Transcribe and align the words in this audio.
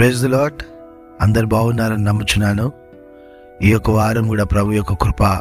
Praise 0.00 0.22
the 0.22 0.26
lot 0.26 0.62
అందరు 1.20 1.46
బాగున్నారని 1.46 2.04
నమ్ముచున్నాను. 2.04 2.72
ఈ 3.62 3.72
యొక్క 3.72 3.90
వారం 3.90 4.28
కూడా 4.28 4.44
ప్రభు 4.44 4.72
యొక్క 4.72 4.92
కృప 4.92 5.38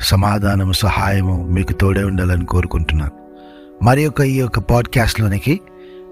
సమాధానము 0.00 0.72
సహాయము 0.72 1.46
మీకు 1.50 1.72
తోడే 1.72 2.04
ఉండాలని 2.04 2.44
కోరుకుంటున్నాను. 2.44 3.12
మరి 3.84 4.02
యొక్క 4.02 4.20
ఈ 4.20 4.38
యొక్క 4.38 4.58
పాడ్కాస్ట్లోనికి 4.58 5.60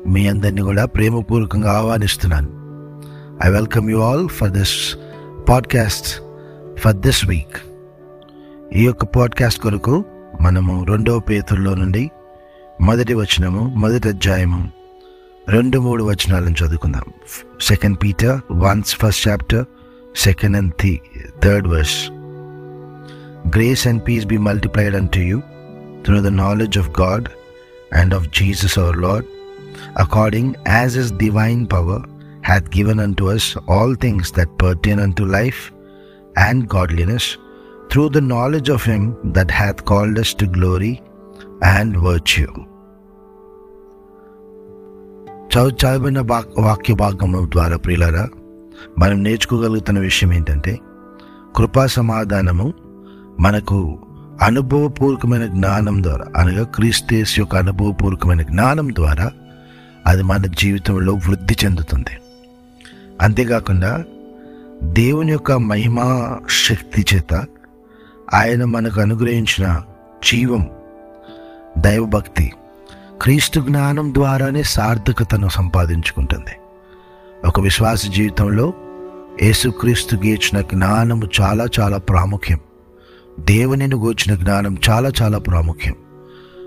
మీ 0.06 0.28
అందరినీ 0.28 0.62
కూడా 0.62 0.84
ప్రేమపూర్వకంగా 0.84 1.72
ఆహ్వానిస్తున్నాను. 1.72 2.48
I 3.46 3.50
welcome 3.50 3.90
you 3.90 4.02
all 4.02 4.28
for 4.28 4.50
this 4.50 4.98
podcast 5.48 6.22
for 6.78 6.94
this 6.94 7.26
week 7.26 7.58
ఈ 8.76 8.84
యొక్క 8.84 9.04
పాడ్కాస్ట్ 9.04 9.60
కొరకు 9.60 10.04
మనము 10.40 10.84
రెండవ 10.84 11.18
పేతుల్లో 11.18 11.74
నుండి 11.74 12.10
మొదటి 12.80 13.14
వచనము 13.14 13.74
మొదటి 13.76 14.08
అధ్యాయము 14.08 14.68
రెండు 15.47 15.77
మూడు 15.85 16.03
వచనాలను 16.09 16.55
చదువుకుందాం 16.61 17.07
second 17.69 17.97
Peter 18.03 18.37
one's 18.63 18.93
first 19.01 19.23
chapter 19.27 19.65
second 20.25 20.57
and 20.59 20.73
the 20.81 20.93
third 21.45 21.67
verse 21.73 21.97
grace 23.55 23.85
and 23.91 24.03
peace 24.07 24.27
be 24.33 24.39
multiplied 24.49 24.97
unto 25.15 25.23
you 25.29 25.39
through 26.05 26.19
the 26.27 26.31
knowledge 26.43 26.77
of 26.83 26.91
God 27.01 27.27
and 28.01 28.15
of 28.19 28.27
Jesus 28.39 28.77
our 28.83 28.99
Lord 29.05 29.27
according 30.05 30.53
as 30.77 30.97
his 31.03 31.11
divine 31.25 31.63
power 31.75 32.05
hath 32.41 32.69
given 32.71 32.97
unto 32.99 33.29
us 33.29 33.45
all 33.67 33.93
things 33.95 34.31
that 34.31 34.57
pertain 34.57 34.99
unto 34.99 35.23
life 35.25 35.61
and 36.37 36.69
godliness 36.69 37.25
through 37.89 38.09
the 38.09 38.21
knowledge 38.21 38.69
of 38.69 38.83
him 38.83 39.03
that 39.33 39.51
hath 39.51 39.83
called 39.83 40.17
us 40.17 40.33
to 40.33 40.47
glory 40.47 40.93
and 41.69 41.97
virtue. 41.99 42.53
చదువు 45.56 45.70
చదివిన 45.70 46.20
వాక్య 46.58 46.94
భాగం 46.94 47.50
ద్వారా 47.54 47.76
ప్రియులరా 47.76 48.28
మనం 48.98 49.22
నేర్చుకోగలుగుతున్న 49.22 49.98
విషయం 49.98 50.32
ఏంటంటే 50.32 50.78
కృపా 51.56 51.86
సమాధానము 51.86 52.72
మనకు 53.40 53.98
అనుభవపూర్వకమైన 54.42 55.46
జ్ఞానం 55.46 56.02
ద్వారా 56.02 56.24
అనగా 56.36 56.64
క్రీస్తేస్ 56.64 57.38
యొక్క 57.38 57.56
అనుభవపూర్వకమైన 57.56 58.42
జ్ఞానం 58.42 58.90
ద్వారా 58.94 59.30
అది 60.06 60.22
మన 60.22 60.46
జీవితంలో 60.46 61.12
వృద్ధి 61.12 61.56
చెందుతుంది. 61.64 62.18
అంతేకాకుండా 63.20 64.04
దేవుని 64.82 65.32
యొక్క 65.32 65.52
మహిమా 65.52 66.38
శక్తి 66.68 67.04
చేత 67.14 67.44
ఆయన 68.34 68.64
మనకు 68.64 69.00
అనుగ్రహించిన 69.00 69.82
జీవం 70.30 70.70
దైవభక్తి 71.78 72.52
క్రీస్తు 73.20 73.60
జ్ఞానం 73.60 74.14
ద్వారానే 74.14 74.62
సార్థకతను 74.62 75.48
సంపాదించుకుంటుంది. 75.48 76.56
ఒక 77.46 77.60
విశ్వాస 77.60 78.06
జీవితంలో 78.06 78.72
యేసుక్రీస్తు 79.42 80.16
గీచిన 80.16 80.60
జ్ఞానము 80.60 81.22
చాలా 81.40 81.66
చాలా 81.80 81.98
ప్రాముఖ్యం. 81.98 82.60
దేవునిని 83.40 83.94
గూర్చిన 83.94 84.36
జ్ఞానం 84.36 84.76
చాలా 84.90 85.12
చాలా 85.22 85.38
ప్రాముఖ్యం. 85.38 85.94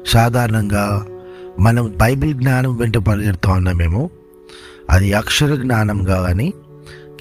సాధారణంగా 0.08 1.06
మనం 1.60 1.94
బైబిల్ 2.02 2.34
జ్ఞానం 2.34 2.76
వెంట 2.76 2.98
పరిగెడుతూ 2.98 3.52
ఉన్నామేమో 3.52 4.10
అది 4.90 5.14
అక్షర 5.14 5.56
జ్ఞానంగా 5.56 6.22
కానీ 6.22 6.54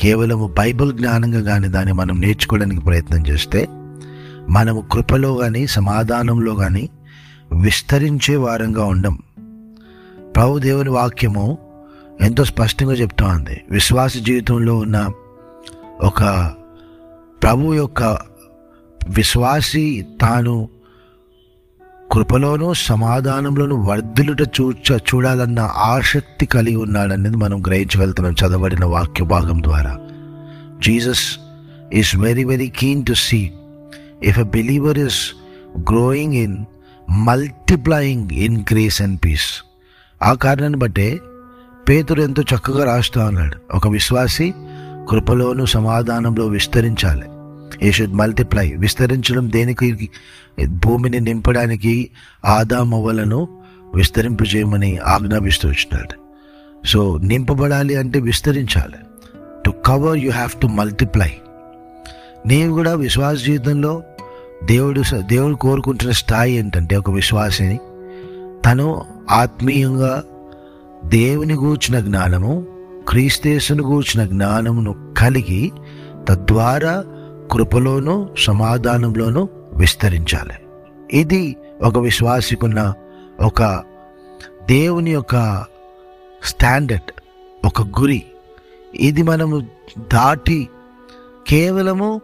కేవలము 0.01 0.55
బైబిల్ 0.59 0.93
జ్ఞానంగా 0.93 1.41
కానీ 1.41 1.69
దాన్ని 1.69 1.93
మనం 1.93 2.21
నేర్చుకోవడానికి 2.21 2.81
ప్రయత్నం 2.81 3.27
చేస్తే 3.27 3.69
మనము 4.51 4.85
కృపలో 4.93 5.35
కానీ 5.35 5.67
సమాధానంలో 5.67 6.55
కానీ 6.55 6.91
విస్తరించే 7.55 8.37
వారంగా 8.37 8.85
ఉండం. 8.85 9.19
ప్రభు 10.37 10.59
దేవుని 10.59 10.91
వాక్యము 10.91 11.59
ఎంతో 12.21 12.45
స్పష్టంగా 12.45 12.93
చెప్తా 12.93 13.27
ఉంది 13.27 13.65
విశ్వాస 13.71 14.17
జీవితంలో 14.17 14.79
ఉన్న 14.79 15.11
ఒక 16.01 16.53
ప్రభు 17.43 17.75
యొక్క 17.75 18.03
విశ్వాసి 19.09 20.07
తాను 20.21 20.69
కృపలోనూ 22.13 22.75
సమాధానంలోనూ 22.75 23.77
వర్ధులుట 23.77 24.41
చూచ 24.41 24.97
చూడాలన్న 24.97 25.61
ఆసక్తి 25.61 26.47
కలిగి 26.47 26.77
ఉన్నాడనేది 26.77 27.37
మనం 27.37 27.63
గ్రహించగలుగుతున్నాం 27.67 28.35
చదవబడిన 28.35 28.85
వాక్య 28.85 29.25
భాగం 29.25 29.63
ద్వారా. 29.63 30.01
Jesus 30.87 31.39
is 31.95 32.17
very 32.17 32.45
very 32.45 32.69
keen 32.69 33.07
to 33.07 33.13
see. 33.13 33.51
If 34.23 34.39
a 34.39 34.43
believer 34.43 34.99
is 34.99 35.33
growing 35.79 36.35
in 36.35 36.57
multiplying 37.11 38.31
in 38.33 38.65
grace 38.73 39.03
and 39.03 39.21
peace 39.25 39.63
ఆ 40.23 40.33
కారణాన్ని 40.33 40.79
బట్టే 40.79 41.19
పేతురు 41.89 42.23
ఎంతో 42.23 42.43
చక్కగా 42.43 42.85
రాస్తూ 42.85 43.21
ఉన్నాడు 43.21 43.57
ఒక 43.75 43.89
విశ్వాసి 43.89 44.55
కృపలోను 45.09 45.65
సమాధానంలో 45.65 46.47
విస్తరించాలి. 46.47 47.23
ఏ 47.89 47.91
షుడ్ 47.91 48.15
మల్టిప్లై 48.15 48.73
విస్తరించడం 48.77 49.53
దేనికి? 49.53 50.11
భూమిని 50.67 51.21
నింపడానికి 51.21 52.11
ఆదామవ్వలను 52.45 53.49
విస్తరింపు 53.95 54.45
చేయమని 54.45 54.99
ఆజ్ఞాపిస్తూ 54.99 55.69
వచ్చినాడు. 55.69 56.25
సో 56.87 57.19
నింపబడాలి 57.19 57.97
అంటే 57.97 58.21
విస్తరించాలి. 58.21 58.95
To 59.65 59.71
cover 59.71 60.19
you 60.19 60.31
have 60.31 60.61
to 60.61 60.67
multiply 60.67 61.33
నీవు 62.47 62.73
కూడా 62.73 62.95
విశ్వాస 62.95 63.45
జీవితంలో 63.45 64.03
దేవుడు 64.65 65.03
దేవుడు 65.15 65.55
కోరుకుంటున్న 65.55 66.13
స్థాయి 66.13 66.53
ఏంటంటే 66.53 66.97
ఒక 66.97 67.11
విశ్వాసిని. 67.11 67.81
తను 68.65 69.03
ఆత్మీయంగా 69.31 70.25
దేవుని 71.05 71.55
గూర్చిన 71.55 72.01
జ్ఞానము 72.01 72.67
క్రీస్తేసును 73.09 73.83
గూర్చిన 73.83 74.27
జ్ఞానమును 74.27 75.15
కలిగి 75.19 75.73
తద్వారా 76.29 77.05
కృపలోనూ 77.53 78.29
సమాధానంలోనూ 78.39 79.49
విస్తరించాలి. 79.73 80.55
ఇది 81.13 81.57
ఒక 81.83 81.99
విశ్వాసికున్న 81.99 82.95
ఒక 83.41 83.63
దేవుని 84.67 85.11
యొక్క 85.11 85.65
స్టాండర్డ్ 86.45 87.13
ఒక 87.67 87.83
గురి. 87.83 88.23
ఇది 88.95 89.23
మనము 89.23 89.61
దాటి 89.99 90.69
కేవలము 91.49 92.21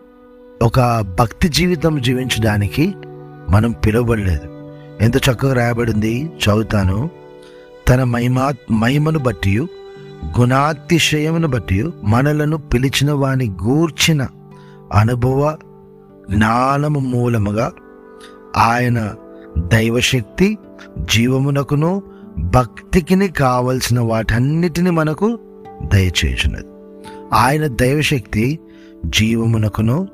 ఒక 0.62 1.00
భక్తి 1.19 1.48
జీవితం 1.48 2.00
జీవించడానికి 2.00 2.94
మనం 3.48 3.72
పిలువబడలేదు. 3.72 4.48
ఎంత 5.00 5.16
చక్కగా 5.16 5.53
రాయబడింది 5.53 6.31
చదువుతాను. 6.43 7.10
తన 7.88 8.04
మహిమా 8.04 8.53
మహిమను 8.70 9.19
బట్టి 9.19 9.69
గుణాతిశయమును 10.41 11.49
బట్టి 11.49 11.84
మనలను 12.03 12.56
పిలిచిన 12.56 13.12
వాని 13.12 13.50
గూర్చిన 13.50 14.28
అనుభవ 14.94 15.56
జ్ఞానము 16.31 17.00
మూలముగా 17.00 17.72
ఆయన 18.56 19.15
దైవశక్తి 19.59 20.59
జీవమునకును 20.99 22.03
భక్తికిని 22.38 23.28
కావలసిన 23.28 24.00
వాటన్నిటిని 24.00 24.91
మనకు 24.91 25.38
దయచేసినది 25.82 26.65
ఆయన 27.32 27.66
దైవశక్తి 27.66 28.60
జీవమునకును 29.06 30.09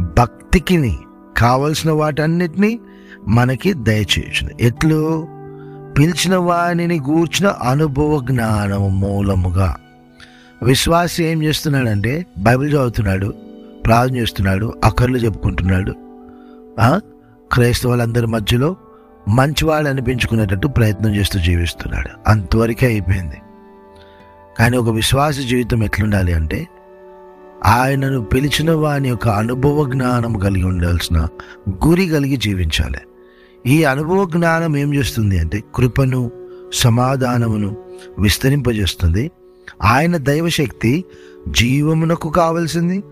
భక్తికిని 0.00 0.98
కావలసిన 1.36 1.90
వాటన్నిటిని 1.90 2.80
మనకి 3.28 3.72
దయచేసిన 3.72 4.48
ఎట్లు? 4.60 5.28
పిలిచిన 5.98 6.36
వాణిని 6.36 7.00
గూర్చిన 7.00 7.48
అనుభవ 7.48 8.20
జ్ఞానం 8.30 9.00
మూలముగా. 9.00 9.76
విశ్వాసి 10.62 11.24
ఏం 11.24 11.42
చేస్తున్నాడంటే 11.42 12.26
బైబిల్ 12.38 12.70
చదువుతున్నాడు 12.70 13.34
ప్రార్థన 13.86 14.16
చేస్తున్నాడు 14.16 14.74
అక్కర్లు 14.84 15.16
చెప్పుకుంటున్నాడు. 15.16 15.94
క్రైస్తవులందరి 17.52 18.26
మధ్యలో 18.26 18.76
మంచివాడు 19.28 19.88
అనిపించుకునేటట్టు 19.88 20.66
ప్రయత్నం 20.66 21.14
చేస్తూ 21.14 21.40
జీవిస్తున్నాడు. 21.40 22.08
అంతవరకే 22.26 22.86
అయిపోయింది. 22.86 23.36
కానీ 24.58 24.76
ఒక 24.76 24.88
విశ్వాస 24.88 25.38
జీవితం 25.38 25.82
ఎట్లుండాలి 25.82 26.32
అంటే 26.32 26.68
ఆయనను 27.64 28.24
పిలిచిన 28.24 28.70
వాని 28.70 29.08
యొక్క 29.08 29.28
అనుభవ 29.28 29.90
జ్ఞానం 29.90 30.38
కలిగి 30.38 30.64
ఉండాల్సిన 30.64 31.28
గురి 31.86 32.08
కలిగి 32.08 32.36
జీవించాలి. 32.36 32.98
ఈ 33.66 33.84
అనుభవ 33.84 34.24
జ్ఞానం 34.24 34.76
ఏం 34.76 34.94
చేస్తుంది 34.94 35.38
అంటే 35.38 35.62
కృపను 35.74 36.30
సమాధానమును 36.72 37.76
విస్తరింపజేస్తుంది. 38.18 39.30
ఆయన 39.82 40.16
దైవశక్తి 40.16 41.04
జీవమునకు 41.48 42.30
కావలసింది 42.30 43.02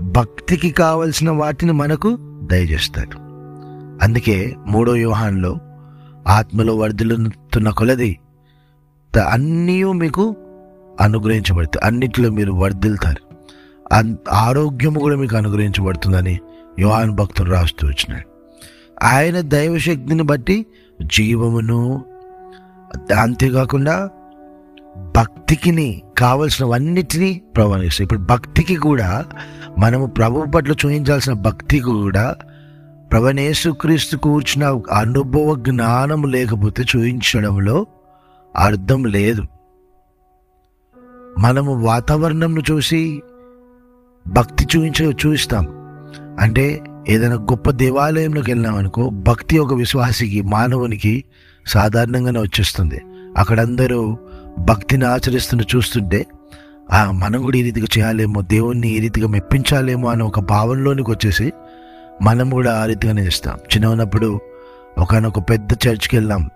భక్తికి 0.00 0.70
కావలసిన 0.70 1.30
వాటిని 1.30 1.72
మనకు 1.72 2.18
దయచేస్తాడు. 2.20 3.16
అందుకే 4.04 4.54
మూడో 4.66 4.92
వ్యూహాన్లో 4.92 5.58
ఆత్మలో 6.26 6.76
వర్ధిల్లుతున్న 6.76 7.70
కొలది 7.70 8.18
అన్నీ 9.30 9.84
మీకు 9.84 10.36
అనుగ్రహించబడుతుంది. 11.00 11.86
అన్నిట్లో 11.86 12.30
మీరు 12.30 12.52
వర్ధిల్తారు 12.52 13.31
ఆరోగ్యము 14.32 15.00
కూడా 15.00 15.16
మీకు 15.16 15.36
అనుగ్రహించబడుతుందని 15.36 16.40
యోహాన్ 16.78 17.10
భక్తులు 17.10 17.50
రాస్తూ 17.50 17.86
వచ్చినాడు. 17.86 18.28
ఆయన 19.04 19.40
దైవశక్తిని 19.40 20.22
బట్టి 20.22 20.66
జీవమును 21.02 22.04
అంతేకాకుండా 23.18 24.10
భక్తికిని 25.16 26.02
కావలసినవన్నిటినీ 26.18 27.42
ప్రవహిస్తాయి 27.56 28.04
ఇప్పుడు 28.04 28.20
భక్తికి 28.20 28.76
కూడా 28.76 29.24
మనము 29.78 30.06
ప్రభు 30.06 30.44
పట్ల 30.54 30.72
చూపించాల్సిన 30.72 31.32
భక్తికి 31.32 31.84
కూడా 31.84 32.34
ప్రవణేశుక్రీస్తు 33.10 34.16
కూర్చున్న 34.16 34.82
అనుభవ 34.92 35.54
జ్ఞానం 35.54 36.22
లేకపోతే 36.22 36.82
చూపించడంలో 36.82 37.86
అర్థం 38.56 39.04
లేదు. 39.04 39.42
మనము 41.38 41.82
వాతావరణంను 41.84 42.62
చూసి 42.70 43.22
భక్తి 44.28 44.64
చూపించ 44.64 45.04
చూపిస్తాం 45.04 45.66
అంటే 46.40 46.80
ఏదైనా 47.08 47.34
గొప్ప 47.34 47.70
దేవాలయంలోకి 47.70 48.52
వెళ్ళామనుకో 48.52 49.10
భక్తి 49.10 49.58
ఒక 49.58 49.74
విశ్వాసికి 49.74 50.42
మానవునికి 50.42 51.24
సాధారణంగానే 51.66 52.40
వచ్చేస్తుంది. 52.40 53.00
అక్కడందరూ 53.36 54.16
భక్తిని 54.58 55.04
ఆచరిస్తున్న 55.04 55.76
చూస్తుంటే 55.76 56.26
ఆ 56.92 57.10
మనం 57.10 57.42
కూడా 57.42 57.58
ఈ 57.58 57.62
రీతిగా 57.62 57.86
చేయాలేమో 57.98 58.40
దేవుణ్ణి 58.40 58.88
ఈ 58.88 59.00
రీతిగా 59.00 59.28
మెప్పించాలేమో 59.28 60.08
అనే 60.08 60.24
ఒక 60.24 60.40
భావనలోనికి 60.40 61.10
వచ్చేసి 61.10 61.52
మనం 62.22 62.50
కూడా 62.50 62.82
ఆ 62.82 62.86
రీతిగానే 62.86 63.22
చేస్తాం. 63.22 63.56
చిన్న 63.56 63.86
ఉన్నప్పుడు 63.86 64.40
ఒకనొక 64.98 65.38
పెద్ద 65.38 65.72
చర్చ్కి 65.72 66.16
వెళ్ళాం. 66.16 66.50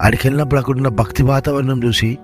అక్కడికి 0.00 0.28
వెళ్ళినప్పుడు 0.28 0.60
అక్కడున్న 0.60 0.88
భక్తి 0.88 1.22
వాతావరణం 1.22 1.84
చూసి 1.84 2.18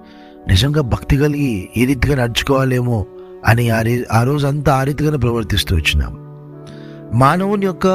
నిజంగా 0.49 0.81
భక్తి 0.81 1.17
కలిగి 1.17 1.69
ఈ 1.77 1.85
రీతిగా 1.85 2.23
నడుచుకోవాలేమో 2.23 3.07
అని 3.47 3.71
ఆ 3.71 3.83
రీ 3.83 4.05
ఆ 4.13 4.23
రోజు 4.23 4.47
అంతా 4.47 4.75
ఆ 4.75 4.83
రీతిగానే 4.83 5.17
ప్రవర్తిస్తూ 5.17 5.77
వచ్చినాం. 5.77 6.13
మానవుని 7.19 7.67
యొక్క 7.67 7.87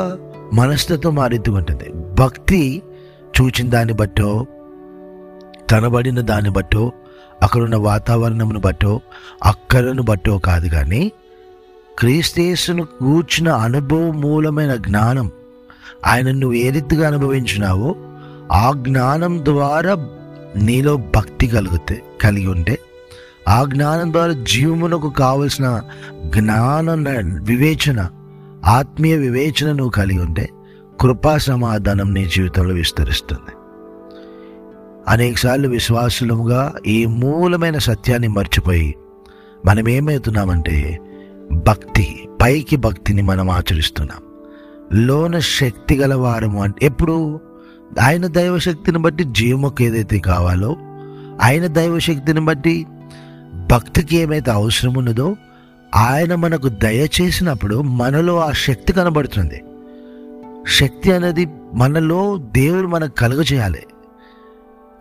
మనస్తత్వం 0.54 1.20
ఆ 1.20 1.28
రీతిగా 1.28 1.58
ఉంటుంది. 1.58 1.94
భక్తి 2.20 2.82
చూచిన 3.42 3.70
దాన్ని 3.70 3.94
బట్టో 3.94 4.46
కనబడిన 5.72 6.22
దాన్ని 6.22 6.50
బట్టో 6.50 6.92
అక్కడున్న 7.44 7.76
వాతావరణమును 7.76 8.60
బట్టో 8.60 9.02
అక్కడను 9.44 10.02
బట్టో 10.02 10.38
కాదు 10.38 10.68
కానీ 10.68 11.12
క్రీస్తేసును 12.00 12.84
కూర్చిన 12.84 13.50
అనుభవ 13.50 14.12
మూలమైన 14.12 14.76
జ్ఞానం 14.76 15.32
ఆయన 16.06 16.32
నువ్వు 16.32 16.58
ఏ 16.58 16.70
రీతిగా 16.70 17.08
అనుభవించినావో 17.08 17.96
ఆ 18.52 18.72
జ్ఞానం 18.76 19.46
ద్వారా 19.46 19.96
నీలో 20.56 20.98
భక్తి 20.98 21.48
కలిగితే 21.48 22.02
కలిగి 22.22 22.48
ఉంటే 22.48 22.80
ఆ 23.50 23.66
జ్ఞానం 23.74 24.14
ద్వారా 24.14 24.34
జీవమునకు 24.34 25.10
కావలసిన 25.10 25.82
జ్ఞాన 26.26 26.92
వివేచన 27.44 28.10
ఆత్మీయ 28.66 29.16
వివేచన 29.16 29.68
నువ్వు 29.68 29.90
కలిగి 29.90 30.20
ఉంటే 30.20 30.50
కృపా 31.02 31.38
సమాధానం 31.38 32.14
నీ 32.14 32.26
జీవితంలో 32.26 32.74
విస్తరిస్తుంది. 32.74 33.52
అనేకసార్లు 35.08 35.68
విశ్వాసులముగా 35.68 36.74
ఈ 36.88 37.06
మూలమైన 37.06 37.78
సత్యాన్ని 37.78 38.28
మర్చిపోయి 38.28 38.96
మనం 39.66 39.90
ఏమవుతున్నామంటే 39.90 41.00
భక్తి 41.52 42.28
పైకి 42.42 42.76
భక్తిని 42.76 43.22
మనం 43.22 43.50
ఆచరిస్తున్నాం. 43.50 44.22
లోన 45.08 45.40
శక్తి 45.40 45.96
గల 45.96 46.16
వారము 46.16 46.64
అంటే 46.64 46.86
ఎప్పుడు? 46.86 47.40
ఆయన 48.02 48.28
దైవశక్తిని 48.28 48.98
బట్టి 48.98 49.24
జీవముకు 49.24 49.84
ఏదైతే 49.84 50.20
కావాలో 50.20 50.76
ఆయన 51.42 51.68
దైవశక్తిని 51.68 52.40
బట్టి 52.40 52.86
భక్తికి 53.72 54.16
ఏమైతే 54.16 54.52
అవసరం 54.52 54.94
ఉన్నదో 54.94 55.36
ఆయన 55.96 56.36
మనకు 56.36 56.68
దయచేసినప్పుడు 56.68 57.82
మనలో 57.82 58.40
ఆ 58.40 58.52
శక్తి 58.52 58.94
కనబడుతుంది. 58.94 59.64
శక్తి 60.68 61.12
అనేది 61.12 61.48
మనలో 61.74 62.38
దేవుడు 62.38 62.88
మనకు 62.88 63.16
కలుగ 63.16 63.42
చేయాలి 63.42 63.84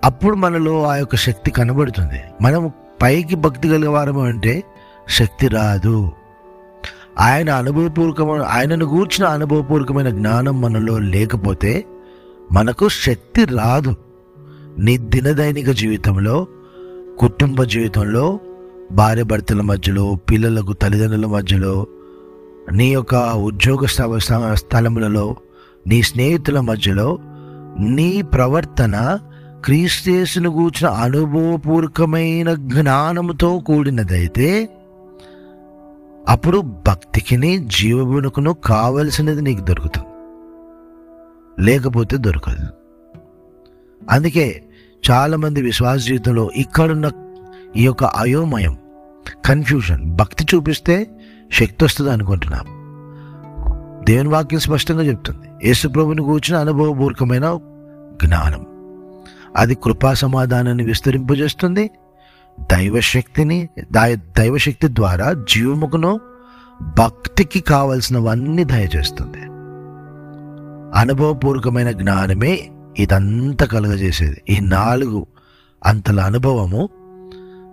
అప్పుడు 0.04 0.34
మనలో 0.34 0.84
ఆ 0.84 0.96
యొక్క 0.96 1.16
శక్తి 1.16 1.50
కనబడుతుంది. 1.50 2.20
మనం 2.42 2.72
పైకి 3.02 3.36
భక్తి 3.36 3.68
కలిగేవారము 3.68 4.24
అంటే 4.24 4.64
శక్తి 5.08 5.48
రాదు. 5.48 6.10
ఆయన 7.20 7.50
అనుభవపూర్వకమైన 7.50 8.42
ఆయనను 8.42 8.86
గూర్చిన 8.86 9.26
అనుభవపూర్వకమైన 9.26 10.10
జ్ఞానం 10.10 10.60
మనలో 10.60 10.98
లేకపోతే 10.98 11.84
మనకు 12.52 12.88
శక్తి 12.88 13.44
రాదు. 13.44 13.96
నీ 14.78 14.98
దినదైనిక 14.98 15.70
జీవితంలో 15.70 16.46
కుటుంబ 17.18 17.62
జీవితంలో 17.62 18.40
భార్యభర్తల 18.92 19.60
మధ్యలో 19.60 20.14
పిల్లలకు 20.30 20.72
తల్లిదండ్రుల 20.72 21.26
మధ్యలో 21.26 21.86
నీ 22.72 22.88
యొక్క 22.88 23.14
ఉద్యోగ 23.14 23.86
స్థలములలో 24.52 25.36
నీ 25.86 26.02
స్నేహితుల 26.02 26.60
మధ్యలో 26.60 27.18
నీ 27.78 28.22
ప్రవర్తన 28.22 29.18
క్రీస్తేసును 29.64 30.50
గూర్చిన 30.50 30.88
అనుభవపూర్వకమైన 30.88 32.54
జ్ఞానముతో 32.54 33.58
కూడినదైతే 33.58 34.68
అప్పుడు 36.28 36.58
భక్తికిని 36.58 37.58
జీవమునకును 37.58 38.52
కావలసినది 38.52 39.42
నీకు 39.42 39.60
దొరుకుతుంది. 39.60 40.06
లేకపోతే 41.64 42.16
దొరకదు. 42.16 42.68
అందుకే 44.10 44.62
చాలామంది 45.10 45.62
విశ్వాస 45.62 46.04
జీవితంలో 46.04 46.50
ఇక్కడున్న 46.56 47.10
ఈ 47.76 47.84
యొక్క 47.84 48.04
అయోమయం 48.04 48.76
కన్ఫ్యూజన్ 49.44 50.16
భక్తి 50.16 50.46
చూపిస్తే 50.54 51.10
శక్తి 51.52 51.84
వస్తుంది 51.84 52.10
అనుకుంటున్నాం. 52.10 52.82
దేవుని 54.04 54.28
వాక్యం 54.28 54.60
స్పష్టంగా 54.60 55.02
చెప్తుంది. 55.02 55.66
యేసుప్రభుని 55.66 56.22
కూర్చున్న 56.22 56.60
అనుభవపూర్వకమైన 56.60 57.58
జ్ఞానం. 58.26 58.66
అది 59.56 59.74
కృపా 59.74 60.14
సమాధానాన్ని 60.14 60.84
విస్తరింపజేస్తుంది. 60.84 61.90
దైవశక్తిని 62.60 63.68
దై- 63.92 64.18
దైవశక్తి 64.38 64.88
ద్వారా 64.88 65.32
జీవముకును 65.32 66.20
భక్తికి 66.98 67.60
కావలసినవన్నీ 67.60 68.64
దయచేస్తుంది. 68.64 69.38
అనుభవపూర్వకమైన 70.98 71.90
జ్ఞానమే 71.90 72.70
ఇదంతా 72.98 73.66
కలుగజేసేది. 73.66 74.42
ఈ 74.50 74.60
నాలుగు 74.60 75.26
అంతల 75.86 76.20
అనుభవము 76.20 76.88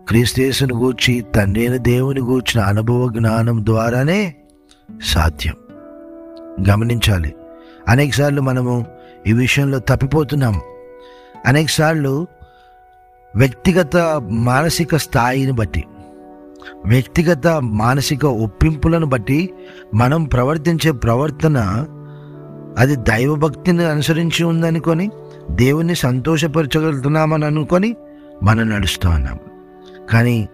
క్రీస్తేశుని 0.09 0.73
గూర్చి 0.73 1.25
తండ్రిని 1.35 1.77
దేవుని 1.77 2.21
గూర్చిన 2.21 2.63
అనుభవ 2.63 3.09
జ్ఞానం 3.17 3.65
ద్వారానే 3.65 4.35
సాధ్యం. 5.03 5.53
గమనించాలి. 6.69 7.35
అనేకసార్లు 7.87 8.41
మనము 8.41 8.85
ఈ 9.27 9.33
విషయంలో 9.33 9.79
తప్పిపోతున్నాం. 9.79 10.61
అనేకసార్లు 11.45 12.27
వ్యక్తిగత 13.35 13.97
మానసిక 14.29 14.95
స్థాయిని 14.95 15.51
బట్టి 15.51 15.83
వ్యక్తిగత 16.85 17.47
మానసిక 17.47 18.25
ఒప్పింపులను 18.25 19.05
బట్టి 19.05 19.49
మనం 19.95 20.23
ప్రవర్తించే 20.23 20.91
ప్రవర్తన 20.91 21.85
అది 22.77 22.95
దైవభక్తిని 22.95 23.85
అనుసరించి 23.85 24.43
ఉందనుకొని 24.43 25.09
దేవుణ్ణి 25.51 25.95
సంతోషపరచగలుగుతున్నామని 25.95 27.45
అనుకొని 27.45 27.95
మనం 28.43 28.69
నడుస్తూ 28.69 29.09
ఉన్నాం. 29.09 29.39
కానీ 30.09 30.49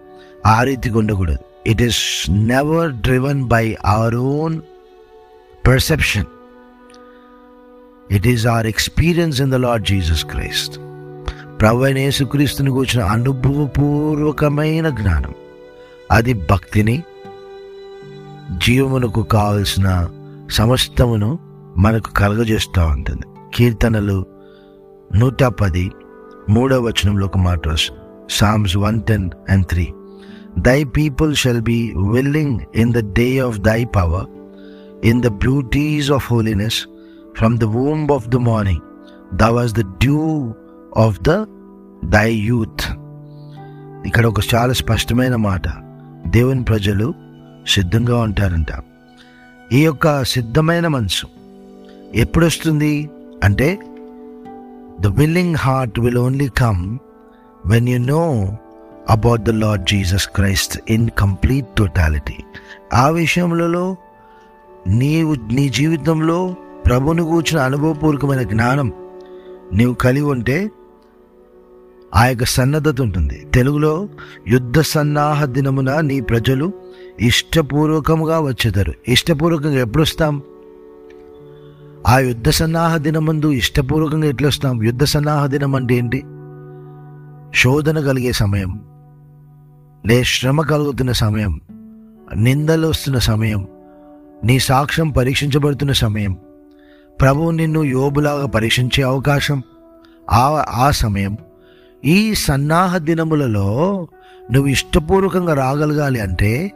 ఆ 0.46 0.62
రీతిగా 0.62 0.98
ఉండకూడదు. 0.98 1.38
It 1.66 1.82
is 1.82 2.30
never 2.30 2.90
driven 2.92 3.44
by 3.44 3.76
our 3.84 4.14
own 4.14 4.60
perception 5.66 6.24
it 8.10 8.26
is 8.26 8.46
our 8.46 8.66
experience 8.66 9.40
in 9.40 9.52
the 9.52 9.54
Lord 9.54 9.86
Jesus 9.86 10.24
Christ 10.24 10.76
ప్రభు 11.60 11.82
అయిన 11.82 11.98
యేసుక్రీస్తుని 11.98 12.70
కూర్చిన 12.70 13.02
అనుభవపూర్వకమైన 13.04 14.88
జ్ఞానం. 14.88 15.34
అది 16.10 16.32
భక్తిని 16.34 17.02
జీవమునకు 18.64 19.22
కావలసిన 19.22 20.08
సమస్తమును 20.50 21.38
మనకు 21.76 22.10
కలగజేస్తూ 22.12 22.86
ఉంటుంది. 22.86 23.26
కీర్తనలు 23.54 24.26
నూట 25.14 25.42
పది 25.42 25.90
మూడవ 26.48 26.80
వచనంలో 26.80 27.26
ఒక 27.26 27.38
మాట 27.38 27.68
రాసి 27.68 27.92
Psalms 28.30 28.76
one 28.76 29.02
ten 29.02 29.30
and 29.48 29.66
three 29.66 29.92
thy 30.58 30.84
people 30.84 31.34
be 31.46 31.60
be 31.60 31.92
willing 31.96 32.60
in 32.76 32.94
the 32.94 33.12
day 33.12 33.38
of 33.38 33.58
thy 33.58 33.84
power 33.84 34.26
in 35.06 35.22
the 35.22 35.28
of 35.28 36.12
of 36.12 36.32
holiness 36.32 36.86
from 37.36 37.58
the 37.58 37.64
of 37.64 38.12
of 38.12 38.28
the 38.28 38.36
morning 38.36 38.80
hast 39.36 39.76
the 39.76 39.80
the 39.80 39.80
dew 39.80 40.54
of 40.96 41.20
the 41.20 41.44
thy 42.04 42.34
youth 42.34 42.80
ఇక్కడ 44.06 44.26
ఒక 44.26 44.34
చాలా 44.54 44.72
స్పష్టమైన 44.72 45.36
మాట. 45.36 45.62
దేవుని 46.26 46.64
ప్రజలు 46.64 47.14
సిద్ధంగా 47.68 48.20
ఉంటారంట. 48.20 48.66
ఈ 49.72 49.84
యొక్క 49.84 50.24
సిద్ధమైన 50.24 50.88
మనసు 50.88 51.26
ఎప్పుడొస్తుంది 52.14 53.10
అంటే 53.44 53.78
the 55.00 55.06
willing 55.06 55.56
heart 55.56 56.00
will 56.00 56.18
only 56.18 56.48
come 56.48 56.98
when 57.66 57.88
you 57.88 57.98
know 57.98 58.56
about 59.10 59.42
the 59.42 59.50
Lord 59.50 59.84
Jesus 59.84 60.28
Christ 60.28 60.90
in 60.90 61.10
complete 61.18 61.66
totality 61.76 62.44
ఆ 62.92 63.08
విషయంలో 63.08 63.96
నీవు 64.86 65.34
నీ 65.52 65.68
జీవితంలో 65.68 66.56
ప్రభును 66.86 67.24
కూర్చున్న 67.24 67.62
అనుభవపూర్వకమైన 67.62 68.42
జ్ఞానం 68.42 68.92
నీవు 69.72 69.94
కలిగి 69.94 70.24
ఉంటే 70.24 70.70
ఆ 72.14 72.26
యొక్క 72.26 72.44
సన్నద్ధత 72.44 73.00
ఉంటుంది. 73.00 73.46
తెలుగులో 73.54 74.08
యుద్ధ 74.48 74.80
సన్నాహ 74.80 75.44
దినమున 75.44 76.00
నీ 76.00 76.20
ప్రజలు 76.20 76.72
ఇష్టపూర్వకముగా 77.20 78.40
వచ్చేదారు 78.40 78.94
ఇష్టపూర్వకంగా 79.08 79.78
ఎప్పుడు 79.78 80.02
వస్తాం 80.02 80.42
ఆ 82.06 82.18
యుద్ధ 82.18 82.48
సన్నాహ 82.48 82.96
దినమందు 82.96 83.46
ఇష్టపూర్వకంగా 83.52 84.26
ఎట్లా 84.26 84.48
వస్తాం 84.48 84.82
యుద్ధ 84.82 85.04
సన్నాహ 85.04 85.46
దినం 85.46 85.74
అంటే 85.74 85.94
ఏంటి? 85.94 86.24
శోధన 87.56 88.00
కలిగే 88.00 88.32
సమయం. 88.32 88.80
నే 90.06 90.24
శ్రమ 90.24 90.60
కలుగుతున్న 90.62 91.12
సమయం. 91.12 91.60
నిందలు 92.34 92.86
వస్తున్న 92.86 93.18
సమయం. 93.18 93.66
నీ 94.44 94.58
సాక్ష్యం 94.58 95.10
పరీక్షించబడుతున్న 95.10 95.92
సమయం. 95.92 96.36
ప్రభువు 97.20 97.50
నిన్ను 97.50 97.84
యోబులాగా 97.84 98.46
పరీక్షించే 98.46 99.02
అవకాశం. 99.02 99.62
ఆ 100.30 100.66
ఆ 100.74 100.90
సమయం. 100.90 101.36
ఈ 102.04 102.34
సన్నాహ 102.34 102.96
దినములలో 102.96 104.08
నువ్వు 104.52 104.70
ఇష్టపూర్వకంగా 104.70 105.54
రాగలగాలి 105.54 106.20
అంటే 106.20 106.72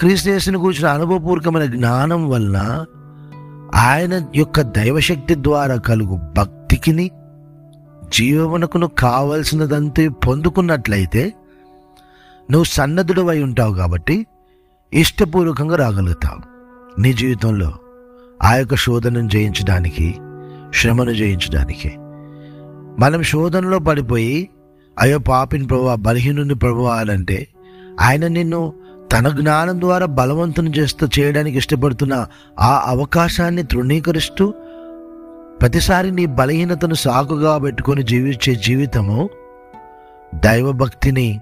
క్రీస్తుని 0.00 0.58
కూర్చున్న 0.58 0.88
అనుభవపూర్వకమైన 0.88 1.64
జ్ఞానం 1.64 2.28
వలన 2.28 2.84
ఆయన 3.74 4.26
యొక్క 4.36 4.60
దైవశక్తి 4.60 5.34
ద్వారా 5.34 5.76
కలుగు 5.76 6.20
భక్తికిని 6.38 7.10
జీవమునకును 8.12 8.86
కావలసినదంతే 8.86 10.08
పొందుకున్నట్లయితే 10.08 11.32
నువ్వు 12.50 12.64
సన్నద్ధుడు 12.64 13.22
అయి 13.22 13.42
ఉంటావు 13.42 13.74
కాబట్టి 13.74 14.26
ఇష్టపూర్వకంగా 14.92 15.76
రాగలుగుతావు. 15.76 16.58
నీ 17.00 17.12
జీవితంలో 17.12 17.72
ఆ 18.42 18.54
యొక్క 18.54 18.74
శోధనను 18.74 19.28
జయించడానికి 19.28 20.18
శ్రమను 20.74 21.10
జయించడానికి. 21.10 21.92
మనం 22.98 23.22
శోధనలో 23.22 23.78
పడిపోయి 23.78 24.48
అయ్యో 24.98 25.18
పాపిని 25.18 25.66
ప్రభు 25.66 25.96
బలహీనుని 25.96 26.54
ప్రభు 26.54 26.82
అంటే 26.82 27.48
ఆయన 28.00 28.26
నిన్ను 28.26 28.72
తన 29.12 29.28
జ్ఞానం 29.28 29.80
ద్వారా 29.80 30.06
బలవంతుని 30.06 30.70
చేస్తూ 30.70 31.08
చేయడానికి 31.18 31.58
ఇష్టపడుతున్న 31.58 32.26
ఆ 32.60 32.84
అవకాశాన్ని 32.86 33.62
తృణీకరిస్తూ 33.62 34.54
ప్రతిసారి 35.60 36.10
నీ 36.10 36.26
బలహీనతను 36.26 36.94
సాకుగా 36.94 37.58
పెట్టుకొని 37.58 38.02
జీవించే 38.02 38.54
జీవితము 38.54 39.30
దైవభక్తిని 40.34 41.40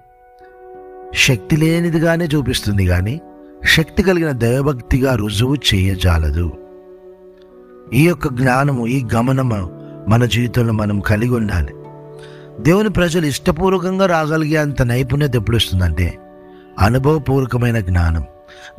శక్తి 1.15 1.57
లేనిదిగానే 1.57 2.25
చూపిస్తుంది 2.25 2.87
కానీ 2.87 3.21
శక్తి 3.65 4.03
కలిగిన 4.03 4.31
దైవభక్తిగా 4.31 5.15
రుజువు 5.15 5.57
చేయజాలదు. 5.75 6.53
ఈ 7.93 8.07
యొక్క 8.07 8.29
జ్ఞానము 8.29 8.87
ఈ 8.87 9.07
గమనము 9.15 9.81
మన 10.09 10.25
జీవితంలో 10.25 10.73
మనం 10.73 11.01
కలిగి 11.01 11.35
ఉండాలి. 11.35 11.75
దేవుని 12.61 12.89
ప్రజలు 12.89 13.27
ఇష్టపూర్వకంగా 13.27 14.07
రాగలిగే 14.07 14.57
అంత 14.57 14.83
నైపుణ్యత 14.83 15.37
ఎప్పుడు 15.37 15.57
వస్తుందంటే 15.57 16.19
అనుభవపూర్వకమైన 16.79 17.81
జ్ఞానం. 17.81 18.25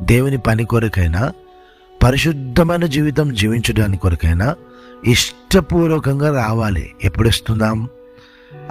దేవుని 0.02 0.38
పని 0.38 0.64
కొరకైనా 0.64 1.32
పరిశుద్ధమైన 2.02 2.86
జీవితం 2.86 3.34
జీవించడానికి 3.34 4.02
కొరకైనా 4.02 4.54
ఇష్టపూర్వకంగా 5.06 6.44
రావాలి. 6.44 6.90
ఎప్పుడు 7.04 7.28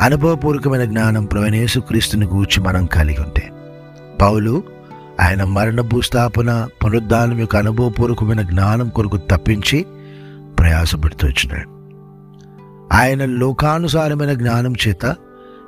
అనుభవపూర్వకమైన 0.02 0.86
జ్ఞానం 0.86 1.26
ప్రవణేశు 1.26 1.80
క్రీస్తుని 1.80 2.26
గూర్చి 2.26 2.64
మనం 2.64 2.86
కలిగి 2.86 3.22
ఉంటే. 3.22 3.52
పౌలు 4.22 4.64
ఆయన 5.22 5.44
మరణ 5.44 5.82
భూస్థాపన 5.82 6.70
పునరుద్ధానం 6.86 7.40
యొక్క 7.40 7.56
అనుభవపూర్వకమైన 7.56 8.42
జ్ఞానం 8.42 8.90
కొరకు 8.90 9.18
తప్పించి 9.18 9.86
ప్రయాసపడుతూ 10.60 11.28
వచ్చినాడు. 11.28 11.78
ఆయన 12.94 13.26
లోకానుసారమైన 13.26 14.34
జ్ఞానం 14.34 14.74
చేత 14.88 15.16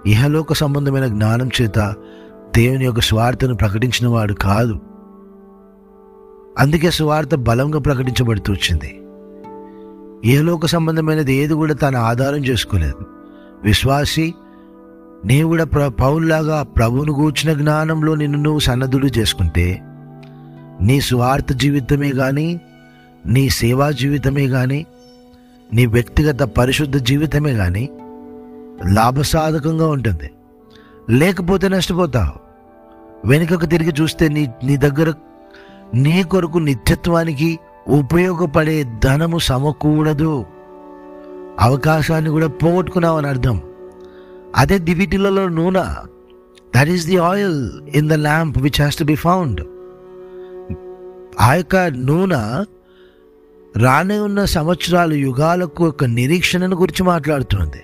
ఇహలోక 0.07 0.53
సంబంధమైన 0.53 1.07
జ్ఞానం 1.07 1.49
చేత 1.61 1.95
దేవుని 2.55 2.85
యొక్క 2.85 3.01
స్వార్థను 3.01 3.55
ప్రకటించిన 3.55 4.07
వాడు 4.07 4.33
కాదు. 4.33 4.79
అందుకే 6.59 6.91
స్వార్థ 6.91 7.35
బలంగా 7.35 7.79
ప్రకటించబడుతూ 7.79 8.53
వచ్చింది. 8.53 9.01
ఏలోక 10.25 10.65
సంబంధమైనది 10.65 11.33
ఏది 11.33 11.53
కూడా 11.53 11.73
తాను 11.73 11.99
ఆధారం 11.99 12.45
చేసుకోలేదు. 12.45 13.05
విశ్వాసి 13.63 14.33
నీవు 15.25 15.47
కూడా 15.47 15.63
ప్ర 15.63 15.87
పౌల్లాగా 15.87 16.63
ప్రభువును 16.63 17.13
కూర్చిన 17.13 17.53
జ్ఞానంలో 17.53 18.15
నిన్ను 18.15 18.39
నువ్వు 18.39 18.59
సన్నద్ధుడు 18.59 19.07
చేసుకుంటే 19.07 19.81
నీ 20.81 21.01
స్వార్థ 21.01 21.53
జీవితమే 21.53 22.11
కానీ 22.11 22.61
నీ 23.25 23.49
సేవా 23.49 23.91
జీవితమే 23.91 24.47
కానీ 24.47 24.85
నీ 25.73 25.85
వ్యక్తిగత 25.85 26.39
పరిశుద్ధ 26.43 26.97
జీవితమే 26.97 27.53
కానీ 27.53 27.89
లాభసాధకంగా 28.93 29.87
ఉంటుంది. 29.87 30.31
లేకపోతే 31.09 31.67
నష్టపోతావు. 31.67 32.39
వెనుకకు 33.27 33.65
తిరిగి 33.65 33.93
చూస్తే 34.01 34.27
నీ 34.27 34.47
నీ 34.63 34.77
దగ్గర 34.77 35.13
నీ 35.95 36.23
కొరకు 36.23 36.57
నిత్యత్వానికి 36.57 37.59
ఉపయోగపడే 37.87 38.85
ధనము 39.03 39.37
సమకూడదు. 39.37 40.45
అవకాశాన్ని 41.59 42.29
కూడా 42.29 42.47
పోగొట్టుకున్నావు 42.47 43.17
అని 43.17 43.27
అర్థం. 43.27 43.61
అదే 44.55 44.77
దివిటిలలో 44.77 45.47
నూనె. 45.47 46.07
That 46.77 46.89
is 46.89 47.05
the 47.05 47.17
oil 47.17 47.71
in 47.95 48.09
the 48.09 48.13
lamp 48.13 48.59
which 48.59 48.77
has 48.77 48.97
to 48.97 49.03
be 49.03 49.15
found 49.15 49.61
ఆ 51.41 51.53
యొక్క 51.53 51.75
నూనె 51.75 52.65
రానే 53.79 54.19
ఉన్న 54.19 54.45
సంవత్సరాలు 54.45 55.13
యుగాలకు 55.13 55.87
ఒక 55.87 56.03
నిరీక్షణను 56.03 56.75
గురించి 56.75 57.03
మాట్లాడుతుంది. 57.03 57.83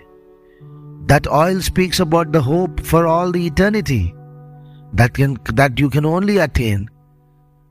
That 1.05 1.27
oil 1.27 1.61
speaks 1.61 2.01
about 2.01 2.29
the 2.29 2.37
hope 2.37 2.79
for 2.79 3.05
all 3.05 3.31
the 3.31 3.43
eternity 3.43 4.11
that 4.95 5.11
can 5.11 5.35
that 5.53 5.81
you 5.81 5.89
can 5.89 6.05
only 6.05 6.37
attain 6.37 6.85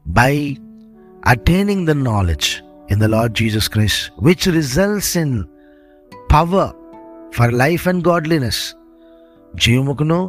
by 0.07 0.33
attaining 1.27 1.85
the 1.87 1.95
knowledge 2.05 2.49
in 2.91 3.01
the 3.01 3.09
Lord 3.15 3.35
Jesus 3.37 3.69
Christ 3.69 4.03
which 4.23 4.47
results 4.55 5.13
in 5.17 5.37
power 6.31 6.73
for 7.37 7.53
life 7.55 7.85
and 7.89 8.03
godliness 8.09 8.63
జీవముకును 9.55 10.21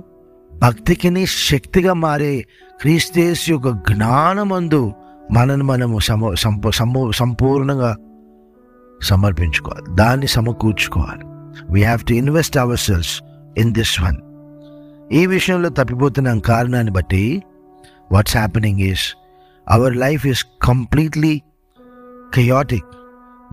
భక్తికిని 0.52 1.24
శక్తిగా 1.50 1.94
మారే 1.94 2.34
క్రీస్తేస్ 2.80 3.44
యొక్క 3.50 3.70
జ్ఞానమందు 3.90 4.82
మనను 5.32 5.66
మనము 5.66 5.98
సమ 6.00 6.32
సంప 6.36 6.70
సమూ 6.70 7.02
సంపూర్ణంగా 7.12 7.92
సమర్పించుకోవాలి 9.00 9.88
దాన్ని 9.96 10.28
సమకూర్చుకోవాలి 10.28 11.26
we 11.74 11.82
have 11.82 12.04
to 12.04 12.14
invest 12.14 12.58
our 12.58 12.82
selves 12.86 13.14
in 13.58 13.74
this 13.74 13.96
one 14.02 14.20
ఈ 15.12 15.22
విషయంలో 15.26 15.70
తప్పిపోతున్న 15.70 16.40
కారణాన్ని 16.48 16.92
బట్టి 16.92 17.24
what's 18.12 18.38
happening 18.38 18.82
is 18.82 19.06
our 19.70 19.96
life 19.96 20.28
is 20.28 20.46
completely 20.62 21.42
chaotic 22.34 22.86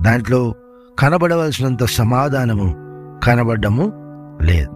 దాంట్లో 0.00 0.54
కనబడవలసినంత 0.98 1.84
సమాధానము 1.84 2.68
కనబడము 3.24 3.92
లేదు. 4.42 4.70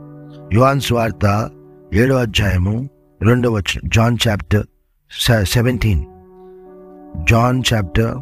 యువాన్ 0.53 0.81
స్వార్త 0.81 1.51
ఏడో 1.95 2.17
అధ్యాయము 2.17 2.89
రెండో 3.23 3.51
వచ్చిన 3.51 3.81
John 3.85 4.17
chapter 4.29 4.67
seventeen. 5.47 6.05
John 7.31 7.63
chapter 7.75 8.15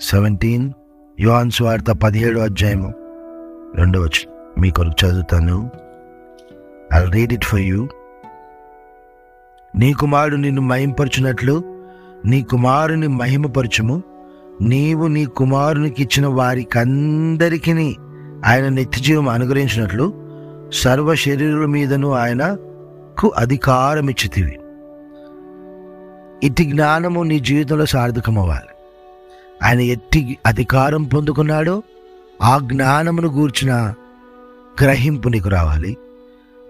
seventeen 0.00 0.72
yuan 1.20 1.50
స్వార్త 1.50 1.90
పదిహేడో 1.90 2.40
అధ్యాయము 2.40 2.94
రెండో 3.74 4.00
వచ్చిన 4.00 4.30
మీ 4.60 4.70
కొరకు 4.70 5.06
చదువుతాను. 5.06 5.70
I 6.94 7.10
read 7.10 7.32
it 7.32 7.44
for 7.44 7.60
you 7.60 7.88
నీ 9.76 9.92
కుమారుడు 9.92 10.36
నిన్ను 10.36 10.62
మహింపరచునట్లు 10.62 11.77
నీ 12.24 12.42
కుమారుని 12.42 13.08
మహిమపరచుము. 13.08 14.02
నీవు 14.60 15.06
నీ 15.06 15.24
కుమారునికి 15.24 16.02
ఇచ్చిన 16.02 16.26
వారికందరికీ 16.26 17.96
ఆయన 18.46 18.68
నిత్యజీవం 18.68 19.28
అనుగ్రహించినట్లు 19.28 20.12
సర్వ 20.72 21.14
శరీరుల 21.14 21.66
మీదను 21.66 22.12
ఆయనకు 22.12 23.32
అధికారం 23.36 24.08
ఇచ్చితివి 24.08 24.58
ఇట్టి 26.42 26.64
జ్ఞానము 26.64 27.22
నీ 27.22 27.40
జీవితంలో 27.40 27.86
సార్థకమవ్వాలి. 27.86 28.68
ఆయన 29.62 29.80
ఎట్టి 29.80 30.38
అధికారం 30.46 31.04
పొందుకున్నాడో 31.04 31.82
ఆ 32.42 32.58
జ్ఞానమును 32.58 33.28
గూర్చిన 33.28 33.94
గ్రహింపు 34.82 35.28
నీకు 35.28 35.48
రావాలి. 35.48 35.96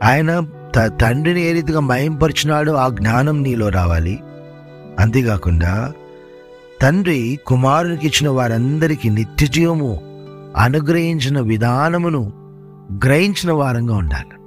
ఆయన 0.02 0.40
త- 0.74 0.98
తండ్రిని 1.02 1.42
ఏ 1.42 1.52
రీతిగా 1.52 1.80
మయంపరిచినాడో 1.80 2.72
ఆ 2.72 2.88
జ్ఞానం 2.88 3.42
నీలో 3.42 3.68
రావాలి. 3.68 4.20
అంతేకాకుండా 4.98 5.92
తండ్రి 6.82 7.38
కుమారునికి 7.46 8.06
ఇచ్చిన 8.06 8.28
వారందరికీ 8.28 9.08
నిత్య 9.08 9.46
జీవము 9.46 10.00
అనుగ్రహించిన 10.56 11.40
విధానమును 11.40 12.32
గ్రహించిన 13.04 13.52
వారంగా 13.52 13.96
ఉండాలి. 13.96 14.38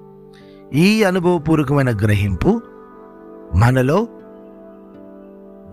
ఈ 0.77 1.03
అనుభవపూర్వకమైన 1.03 1.98
గ్రహింపు 1.98 2.62
మనలో 3.55 4.08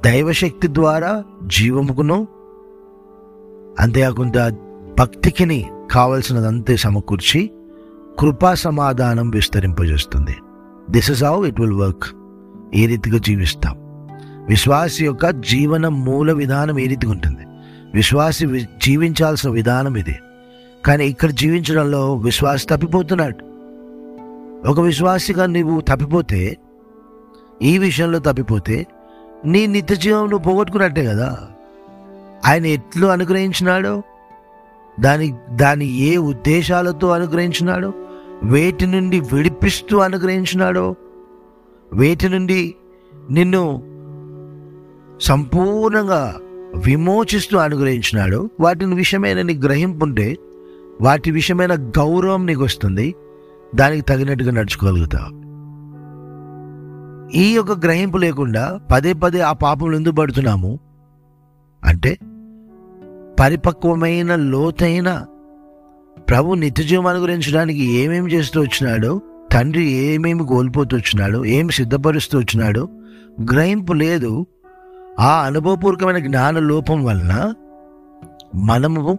దైవశక్తి 0.05 0.69
ద్వారా 0.69 1.25
జీవముకును 1.47 2.29
అంతేకాకుండా 3.81 4.57
భక్తికిని 4.99 5.71
కావలసినదంతే 5.93 6.77
సమకూర్చి 6.77 7.51
కృపా 8.19 8.55
సమాధానం 8.55 9.31
విస్తరింపజేస్తుంది. 9.31 10.37
This 10.91 11.11
is 11.11 11.25
how 11.25 11.47
it 11.47 11.61
will 11.61 11.73
work 11.73 12.05
ఏ 12.75 12.87
రీతిగా 12.87 13.19
జీవిస్తాం. 13.19 13.77
విశ్వాసి 14.49 15.05
యొక్క 15.05 15.31
జీవన 15.31 15.89
మూల 15.89 16.33
విధానం 16.33 16.79
ఏ 16.79 16.87
రీతిగా 16.87 17.13
ఉంటుంది? 17.13 17.47
విశ్వాసి 17.95 18.69
జీవించాల్సిన 18.83 19.51
విధానం 19.51 19.97
ఇది. 19.97 20.17
కానీ 20.87 21.07
ఇక్కడ 21.07 21.31
జీవించడంలో 21.31 22.17
విశ్వాసి 22.17 22.67
తప్పిపోతున్నాడు. 22.67 23.49
ఒక 24.69 24.81
విశ్వాసిగా 24.81 25.47
నీవు 25.47 25.81
తప్పిపోతే 25.81 26.57
ఈ 27.63 27.79
విషయంలో 27.79 28.19
తప్పిపోతే 28.19 28.87
నీ 29.45 29.67
నిత్య 29.67 29.97
జీవం 29.97 30.21
నువ్వు 30.21 30.39
పోగొట్టుకున్నట్టే 30.39 31.05
కదా? 31.05 31.39
ఆయన 32.47 32.67
ఎట్లు 32.67 33.07
అనుగ్రహించినాడో? 33.07 34.03
దాని 35.01 35.35
దాని 35.51 36.01
ఏ 36.01 36.17
ఉద్దేశాలతో 36.17 37.09
అనుగ్రహించినాడో? 37.11 37.93
వేటి 38.43 38.87
నుండి 38.87 39.21
విడిపిస్తూ 39.21 39.99
అనుగ్రహించినాడో? 39.99 40.95
వేటి 41.93 42.29
నుండి 42.29 42.75
నిన్ను 43.31 43.83
సంపూర్ణంగా 45.21 46.41
విమోచిస్తూ 46.87 47.59
అనుగ్రహించినాడు. 47.59 48.51
వాటిని 48.61 48.95
విషయమైన 48.95 49.43
నీకు 49.43 49.61
గ్రహింపు 49.61 50.05
ఉంటే 50.05 50.37
వాటి 51.01 51.31
విషయమైన 51.31 51.75
గౌరవం 51.75 52.47
నీకు 52.47 52.65
వస్తుంది. 52.65 53.15
దానికి 53.75 54.03
తగినట్టుగా 54.03 54.53
నడుచుకోగలుగుతావు. 54.53 55.39
ఈ 57.37 57.53
యొక్క 57.53 57.73
గ్రహింపు 57.73 58.17
లేకుండా 58.17 58.81
పదే 58.93 59.13
పదే 59.13 59.41
ఆ 59.41 59.53
పాపంలో 59.53 59.97
ఎందుకు 59.97 60.15
పడుతున్నాము? 60.15 60.79
అంటే 61.85 62.19
పరిపక్వమైన 63.41 64.35
లోతైన 64.35 65.25
ప్రభు 66.29 66.55
నిత్యజీవం 66.55 67.07
అనుగ్రహించడానికి 67.07 67.85
ఏమేమి 67.85 68.33
చేస్తూ 68.33 68.61
వచ్చినాడో 68.61 69.21
తండ్రి 69.53 69.85
ఏమేమి 69.85 70.47
కోల్పోతూ 70.47 70.97
వచ్చినాడో 70.97 71.45
ఏం 71.45 71.69
సిద్ధపరుస్తూ 71.69 72.39
వచ్చినాడో 72.39 72.89
గ్రహింపు 73.53 73.93
లేదు. 73.93 74.47
ఆ 75.19 75.43
అనుభవపూర్వకమైన 75.43 76.19
జ్ఞాన 76.19 76.59
లోపం 76.59 77.05
వలన 77.05 77.55
మనము 78.55 79.19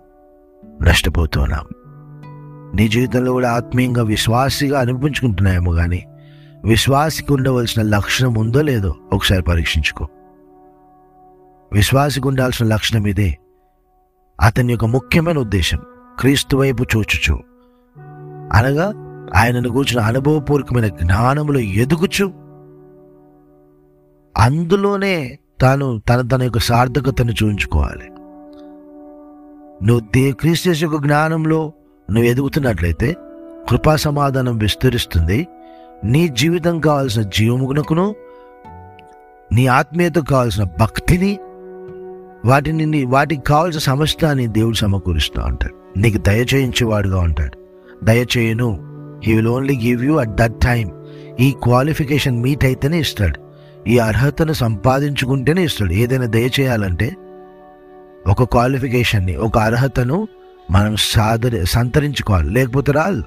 నష్టపోతున్నాం. 0.82 1.66
నీ 2.76 2.88
జీవితంలో 2.88 3.32
కూడా 3.32 3.52
ఆత్మీయంగా 3.52 4.04
విశ్వాసిగా 4.04 4.80
అనిపించుకుంటున్నాయేమో 4.80 5.72
కానీ 5.72 6.06
విశ్వాసికి 6.66 7.34
ఉండవలసిన 7.34 7.82
లక్షణం 7.82 8.34
ఉందో 8.34 8.62
లేదో 8.62 8.96
ఒకసారి 9.14 9.42
పరీక్షించుకో. 9.42 10.08
విశ్వాసికి 11.74 12.28
ఉండాల్సిన 12.28 12.68
లక్షణం 12.68 13.08
ఇదే. 13.08 13.38
అతని 14.42 14.74
యొక్క 14.74 14.86
ముఖ్యమైన 14.86 15.38
ఉద్దేశం 15.38 15.80
క్రీస్తు 16.20 16.58
వైపు 16.58 16.84
చూచుచు. 16.84 17.40
అనగా 18.54 18.94
ఆయనను 19.36 19.70
కూర్చున్న 19.70 20.06
అనుభవపూర్వకమైన 20.06 20.88
జ్ఞానములో 20.88 21.60
ఎదుగుచు. 21.60 22.34
అందులోనే 24.38 25.40
తాను 25.62 26.02
తన 26.10 26.28
తన 26.28 26.44
యొక్క 26.44 26.60
సార్థకతను 26.60 27.32
చూపించుకోవాలి 27.32 28.10
నువ్వు 29.86 30.00
దే 30.00 30.32
క్రీస్తు 30.32 30.70
యొక్క 30.70 31.06
జ్ఞానంలో 31.06 31.74
నువ్వు 32.12 32.30
ఎదుగుతున్నట్లయితే 32.30 33.16
కృపా 33.70 33.96
సమాధానం 33.96 34.58
విస్తరిస్తుంది. 34.58 35.48
నీ 36.04 36.28
జీవితం 36.28 36.80
కావాల్సిన 36.80 37.22
జీవమునకును 37.22 38.16
నీ 39.54 39.68
ఆత్మీయతకు 39.68 40.26
కావాల్సిన 40.26 40.64
భక్తిని 40.64 41.40
వాటిని 42.46 42.86
నీ- 42.86 43.10
వాటికి 43.10 43.42
కావాల్సిన 43.42 43.80
సమస్తాన్ని 43.80 44.48
దేవుడు 44.48 44.76
సమకూరుస్తూ 44.76 45.42
ఉంటాడు 45.42 46.00
నీకు 46.00 46.18
దయచేయించేవాడుగా 46.18 47.20
ఉంటాడు 47.20 47.58
దయచేయను 48.06 48.80
he 49.24 49.34
will 49.34 49.48
only 49.48 49.78
give 49.78 50.06
you 50.06 50.16
at 50.16 50.30
that 50.30 50.62
time 50.62 50.92
ఈ 51.40 51.54
క్వాలిఫికేషన్ 51.64 52.42
మీట్ 52.42 52.66
అయితేనే 52.66 53.00
ఇస్తాడు. 53.00 53.49
ఈ 53.90 53.98
అర్హతను 53.98 54.54
సంపాదించుకుంటేనే 54.54 55.64
ఇస్తాడు. 55.64 55.94
ఏదైనా 55.94 56.26
దయచేయాలంటే 56.26 57.16
ఒక 58.28 58.44
క్వాలిఫికేషన్ని 58.44 59.36
ఒక 59.36 59.58
అర్హతను 59.58 60.28
మనం 60.72 60.96
సాధరి 60.96 61.66
సంతరించుకోవాలి. 61.66 62.50
లేకపోతే 62.50 62.92
రాదు. 62.92 63.24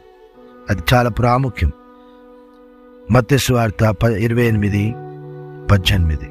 అది 0.70 0.83
చాలా 0.94 1.11
ప్రాముఖ్యం. 1.11 1.72
మత్స్వార్త 3.11 3.90
ప 3.90 4.05
ఇరవై 4.05 4.42
ఎనిమిది 4.42 4.94
పద్దెనిమిది. 5.70 6.31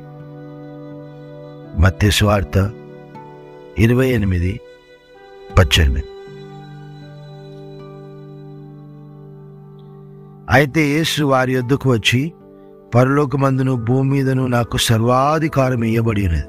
మత్స్వార్త 1.81 2.71
ఇరవై 3.79 4.09
ఎనిమిది 4.09 4.59
పద్దెనిమిది. 5.57 6.07
అయితే 10.49 10.81
యేసు 10.81 11.23
వారి 11.23 11.53
యొద్దకు 11.53 11.91
వచ్చి 11.91 12.33
పరలోకమందును 12.95 13.75
భూమి 13.75 14.09
మీదను 14.09 14.47
నాకు 14.47 14.77
సర్వాధికారం 14.77 15.83
ఇవ్వబడి 15.83 16.27
ఉన్నది 16.27 16.43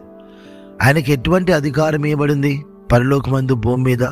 ఆయనకి 0.83 1.13
ఎటువంటి 1.13 1.53
అధికారం 1.53 2.05
ఇవ్వబడింది 2.05 2.65
పరలోకమందు 2.93 3.55
భూమి 3.55 3.83
మీద 3.83 4.07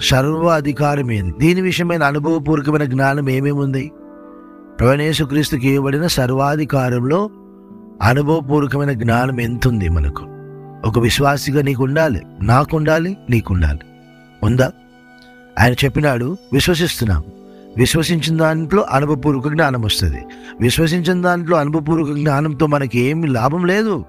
సర్వ 0.00 0.48
అధికారం 0.48 1.10
ఏంది? 1.10 1.34
దీని 1.38 1.60
విషయమైన 1.60 2.02
అనుభవపూర్వకమైన 2.02 2.84
జ్ఞానం 2.84 3.28
ఏమేమి 3.28 3.60
ఉంది 3.60 3.92
ప్రవణేశుక్రీస్తుకి 4.80 5.68
ఇవ్వబడిన 5.68 6.06
సర్వాధికారంలో 6.06 7.30
అనుభవపూర్వకమైన 8.02 8.92
జ్ఞానం 8.92 9.40
ఎంత 9.40 9.68
ఉంది 9.68 9.88
మనకు? 9.88 10.24
ఒక 10.88 10.98
విశ్వాసిగా 10.98 11.62
నీకు 11.62 11.82
ఉండాలి 11.84 12.22
నాకు 12.42 12.76
ఉండాలి 12.76 13.16
నీకు 13.30 13.54
ఉండాలి 13.54 13.78
ఉందా? 14.42 14.72
ఆయన 15.60 15.72
చెప్పినాడు 15.72 16.36
విశ్వసిస్తున్నాం. 16.52 17.22
విశ్వసించిన 17.76 18.36
దాంట్లో 18.36 18.86
అనుభవపూర్వక 18.90 19.48
జ్ఞానం 19.48 19.82
వస్తుంది. 19.82 20.24
విశ్వసించిన 20.60 21.22
దాంట్లో 21.22 21.56
అనుభవపూర్వక 21.56 22.16
జ్ఞానంతో 22.16 22.66
మనకి 22.66 23.00
ఏమి 23.00 23.26
లాభం 23.26 23.64
లేదు. 23.64 24.04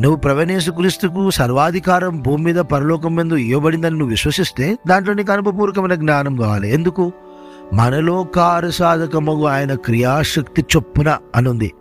నువ్వు 0.00 0.16
ప్రవణేశు 0.16 0.70
క్రీస్తుకు 0.70 1.30
సర్వాధికారం 1.30 2.22
భూమి 2.22 2.44
మీద 2.44 2.56
పరలోకం 2.56 3.14
మీద 3.14 3.32
ఇవ్వబడిందని 3.32 3.90
నువ్వు 3.90 4.06
విశ్వసిస్తే 4.06 4.78
దాంట్లో 4.88 5.14
నీకు 5.14 5.32
అనుభవపూర్వకమైన 5.32 5.94
జ్ఞానం 5.94 6.36
కావాలి. 6.36 6.70
ఎందుకు? 6.70 7.12
మనలో 7.72 8.24
కార్యసాధకమగు 8.24 9.44
ఆయన 9.44 9.74
క్రియాశక్తి 9.74 10.64
చొప్పున 10.76 11.18
అనుంది. 11.34 11.72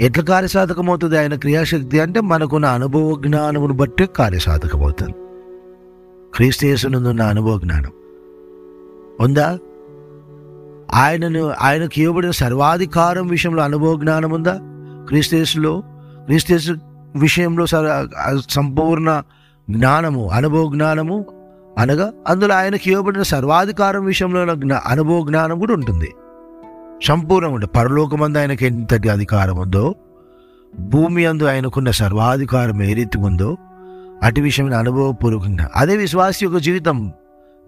ఎట్లా 0.00 0.24
కార్యసాధకమవుతుంది 0.24 1.18
ఆయన 1.18 1.34
క్రియాశక్తి? 1.34 2.00
అంటే 2.00 2.20
మనకున్న 2.20 2.66
అనుభవ 2.66 3.20
జ్ఞానమును 3.26 3.72
బట్టి 3.72 4.06
కార్యసాధకమవుతుంది. 4.06 5.12
క్రీస్తు 6.34 6.66
యేసునందున్న 6.66 7.22
అనుభవ 7.22 7.58
జ్ఞానం. 7.58 7.90
ఉందా? 9.20 9.58
ఆయనను 10.94 11.52
ఆయనకు 11.60 12.00
ఇవ్వబడిన 12.00 12.30
సర్వాధికారం 12.30 13.26
విషయంలో 13.26 13.62
అనుభవ 13.62 13.96
జ్ఞానం 13.96 14.30
ఉందా? 14.30 14.58
క్రీస్తేసులో 15.08 15.82
క్రీస్తేసు 16.24 16.72
విషయంలో 17.16 17.66
సంపూర్ణ 18.50 19.22
జ్ఞానము 19.70 20.28
అనుభవ 20.28 20.70
జ్ఞానము 20.72 21.26
అనగా 21.78 22.12
అందులో 22.28 22.54
ఆయనకి 22.54 22.90
ఇవ్వబడిన 22.90 23.22
సర్వాధికారం 23.22 24.04
విషయంలో 24.04 24.40
అనుభవ 24.86 25.24
జ్ఞానం 25.28 25.58
కూడా 25.58 25.72
ఉంటుంది. 25.72 26.10
సంపూర్ణంగా 27.04 27.54
ఉంటుంది 27.54 27.76
పరలోకమందు 27.76 28.38
ఆయనకి 28.38 28.66
ఎంతటి 28.66 29.08
అధికారం 29.08 29.56
ఉందో 29.56 29.94
భూమి 30.78 31.26
అందు 31.26 31.44
ఆయనకున్న 31.44 31.90
సర్వాధికారం 31.90 32.82
ఏ 32.82 32.92
రీతి 32.94 33.18
ఉందో 33.18 33.56
అటు 34.22 34.40
విషయమైన 34.40 34.74
అనుభవపూర్వకంగా. 34.74 35.70
అదే 35.76 35.96
విశ్వాస 35.96 36.42
యొక్క 36.42 36.58
జీవితం 36.58 37.12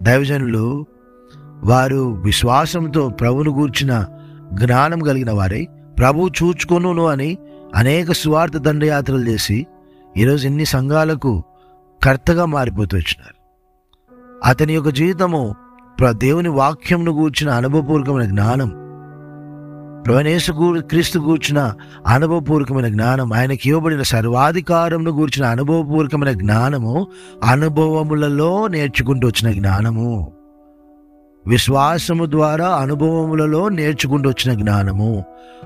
దైవజనులు 0.03 0.85
వారు 1.63 2.21
విశ్వాసంతో 2.25 3.09
ప్రభును 3.09 3.51
గూర్చిన 3.51 4.05
జ్ఞానం 4.53 4.99
కలిగిన 4.99 5.31
వారై 5.31 5.67
ప్రభు 5.97 6.29
చూచుకొను 6.43 7.05
అని 7.05 7.37
అనేక 7.75 8.11
స్వార్థ 8.11 8.57
దండయాత్రలు 8.57 9.29
చేసి 9.29 9.65
ఈరోజు 10.17 10.45
ఎన్ని 10.45 10.65
సంఘాలకు 10.65 11.43
కర్తగా 12.03 12.45
మారిపోతూ 12.45 12.97
వచ్చినారు. 12.97 13.37
అతని 14.43 14.73
యొక్క 14.73 14.89
జీవితము 14.89 15.55
ప్ర- 15.99 16.11
దేవుని 16.11 16.49
వాక్యంను 16.49 17.11
గూర్చిన 17.11 17.49
అనుభవపూర్వకమైన 17.49 18.29
జ్ఞానం 18.29 18.69
ప్రవణేశు 20.01 20.79
క్రీస్తు 20.79 21.19
గూర్చిన 21.19 21.73
అనుభవపూర్వకమైన 22.07 22.87
జ్ఞానం 22.87 23.33
ఆయనకి 23.33 23.69
ఇవ్వబడిన 23.69 24.01
సర్వాధికారంను 24.01 25.11
గూర్చిన 25.11 25.45
అనుభవపూర్వకమైన 25.45 26.31
జ్ఞానము 26.31 27.07
అనుభవములలో 27.43 28.67
నేర్చుకుంటూ 28.67 29.27
వచ్చిన 29.27 29.59
జ్ఞానము. 29.59 30.36
విశ్వాసము 31.47 32.25
ద్వారా 32.25 32.67
అనుభవములలో 32.67 33.69
నేర్చుకుంటూ 33.69 34.29
వచ్చిన 34.29 34.59
జ్ఞానము. 34.59 35.23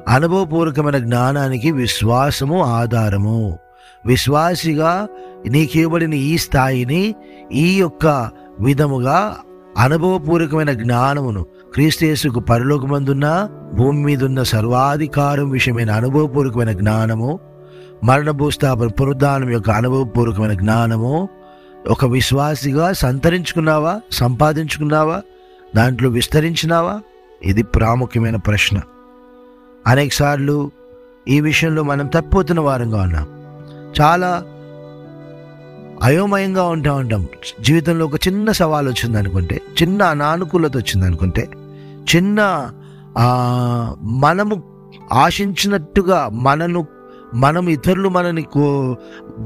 అనుభవపూర్వకమైన 0.08 0.98
జ్ఞానానికి 0.98 1.72
విశ్వాసము 1.72 2.64
ఆధారము. 2.64 3.58
విశ్వాసిగా 4.06 5.08
నీకు 5.48 5.78
ఇవ్వబడిన 5.78 6.14
ఈ 6.14 6.38
స్థాయిని 6.38 7.16
ఈ 7.52 7.78
యొక్క 7.78 8.30
విధముగా 8.60 9.36
అనుభవపూర్వకమైన 9.78 10.72
జ్ఞానమును 10.74 11.44
క్రీస్తేసుకు 11.74 12.40
పరలోకమందున్న 12.40 13.48
భూమి 13.74 14.04
మీద 14.04 14.24
ఉన్న 14.24 14.44
సర్వాధికారం 14.44 15.50
విషయమైన 15.50 15.92
అనుభవపూర్వకమైన 15.92 16.72
జ్ఞానము 16.72 17.40
మరణ 18.04 18.30
భూస్థాపన 18.32 18.88
పునరుద్ధానం 18.88 19.50
యొక్క 19.50 19.70
అనుభవపూర్వకమైన 19.70 20.54
జ్ఞానము 20.54 21.30
ఒక 21.92 22.06
విశ్వాసిగా 22.06 22.94
సంతరించుకున్నావా 22.94 24.02
సంపాదించుకున్నావా? 24.12 25.22
దాంట్లో 25.76 26.10
విస్తరించినావా? 26.10 27.02
ఇది 27.44 27.64
ప్రాముఖ్యమైన 27.64 28.36
ప్రశ్న. 28.36 28.80
అనేకసార్లు 29.88 30.72
ఈ 31.28 31.42
విషయంలో 31.42 31.84
మనం 31.84 32.08
తప్పిపోతున్న 32.08 32.60
వారంగా 32.60 33.02
ఉన్నాం. 33.02 33.28
చాలా 34.02 34.44
అయోమయంగా 36.04 36.64
ఉంటా 36.64 36.94
ఉంటాం. 36.94 37.28
జీవితంలో 37.62 38.06
ఒక 38.06 38.28
చిన్న 38.28 38.52
సవాల్ 38.52 38.88
వచ్చింది 38.88 39.18
అనుకుంటే 39.18 39.62
చిన్న 39.82 40.04
అనానుకూలత 40.04 40.78
వచ్చింది 40.78 41.06
అనుకుంటే 41.06 41.50
చిన్న 42.16 42.70
మనము 44.02 44.64
ఆశించినట్టుగా 45.14 46.30
మనను 46.34 46.88
మనం 47.34 47.70
ఇతరులు 47.70 48.10
మనని 48.10 48.42
కో 48.42 48.98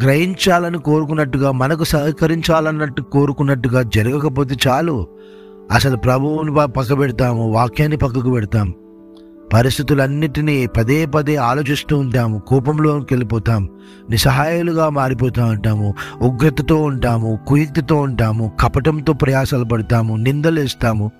గ్రహించాలని 0.04 0.78
కోరుకున్నట్టుగా 0.78 1.52
మనకు 1.52 1.84
సహకరించాలన్నట్టు 1.84 3.02
కోరుకున్నట్టుగా 3.02 3.82
జరగకపోతే 3.82 4.56
చాలు. 4.68 5.08
అసలు 5.72 5.98
ప్రభువుని 5.98 6.56
పక్క 6.56 7.00
పెడతాము 7.00 7.52
వాక్యాన్ని 7.52 7.98
పక్కకు 7.98 8.32
పెడతాం. 8.32 8.74
పరిస్థితులన్నిటినీ 9.54 10.66
పదే 10.66 11.06
పదే 11.06 11.36
ఆలోచిస్తూ 11.36 12.00
ఉంటాము 12.00 12.40
కోపంలోకి 12.40 13.14
వెళ్ళిపోతాం 13.14 13.70
నిస్సహాయాలుగా 14.10 14.90
మారిపోతూ 14.90 15.46
ఉంటాము 15.46 15.94
ఉగ్రతతో 16.22 16.82
ఉంటాము 16.82 17.40
కుయుక్తితో 17.48 17.96
ఉంటాము 17.96 18.52
కపటంతో 18.60 19.14
ప్రయాసాలు 19.14 19.64
పడతాము 19.64 20.16
నిందలేస్తాము. 20.16 21.12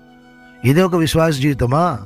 ఇదే 0.64 0.82
ఒక 0.82 0.94
విశ్వాస 0.94 1.34
జీవితమా? 1.34 1.98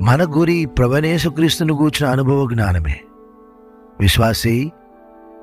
మన 0.00 0.24
గురి 0.24 0.66
ప్రవణేశక్రీస్తుని 0.66 1.72
కూర్చిన 1.72 2.08
అనుభవ 2.08 2.48
జ్ఞానమే. 2.52 3.00
విశ్వాసి 4.00 4.72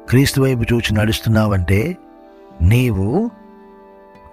క్రీస్తు 0.09 0.41
వైపు 0.41 0.73
చూచి 0.73 0.93
నడుస్తున్నావంటే 0.93 1.97
నీవు 2.61 3.29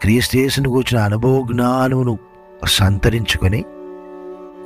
క్రీస్తు 0.02 0.36
యేసుని 0.36 0.68
కూర్చిన 0.68 1.00
అనుభవ 1.00 1.46
జ్ఞానమును 1.52 2.18
సంతరించుకొని 2.66 3.64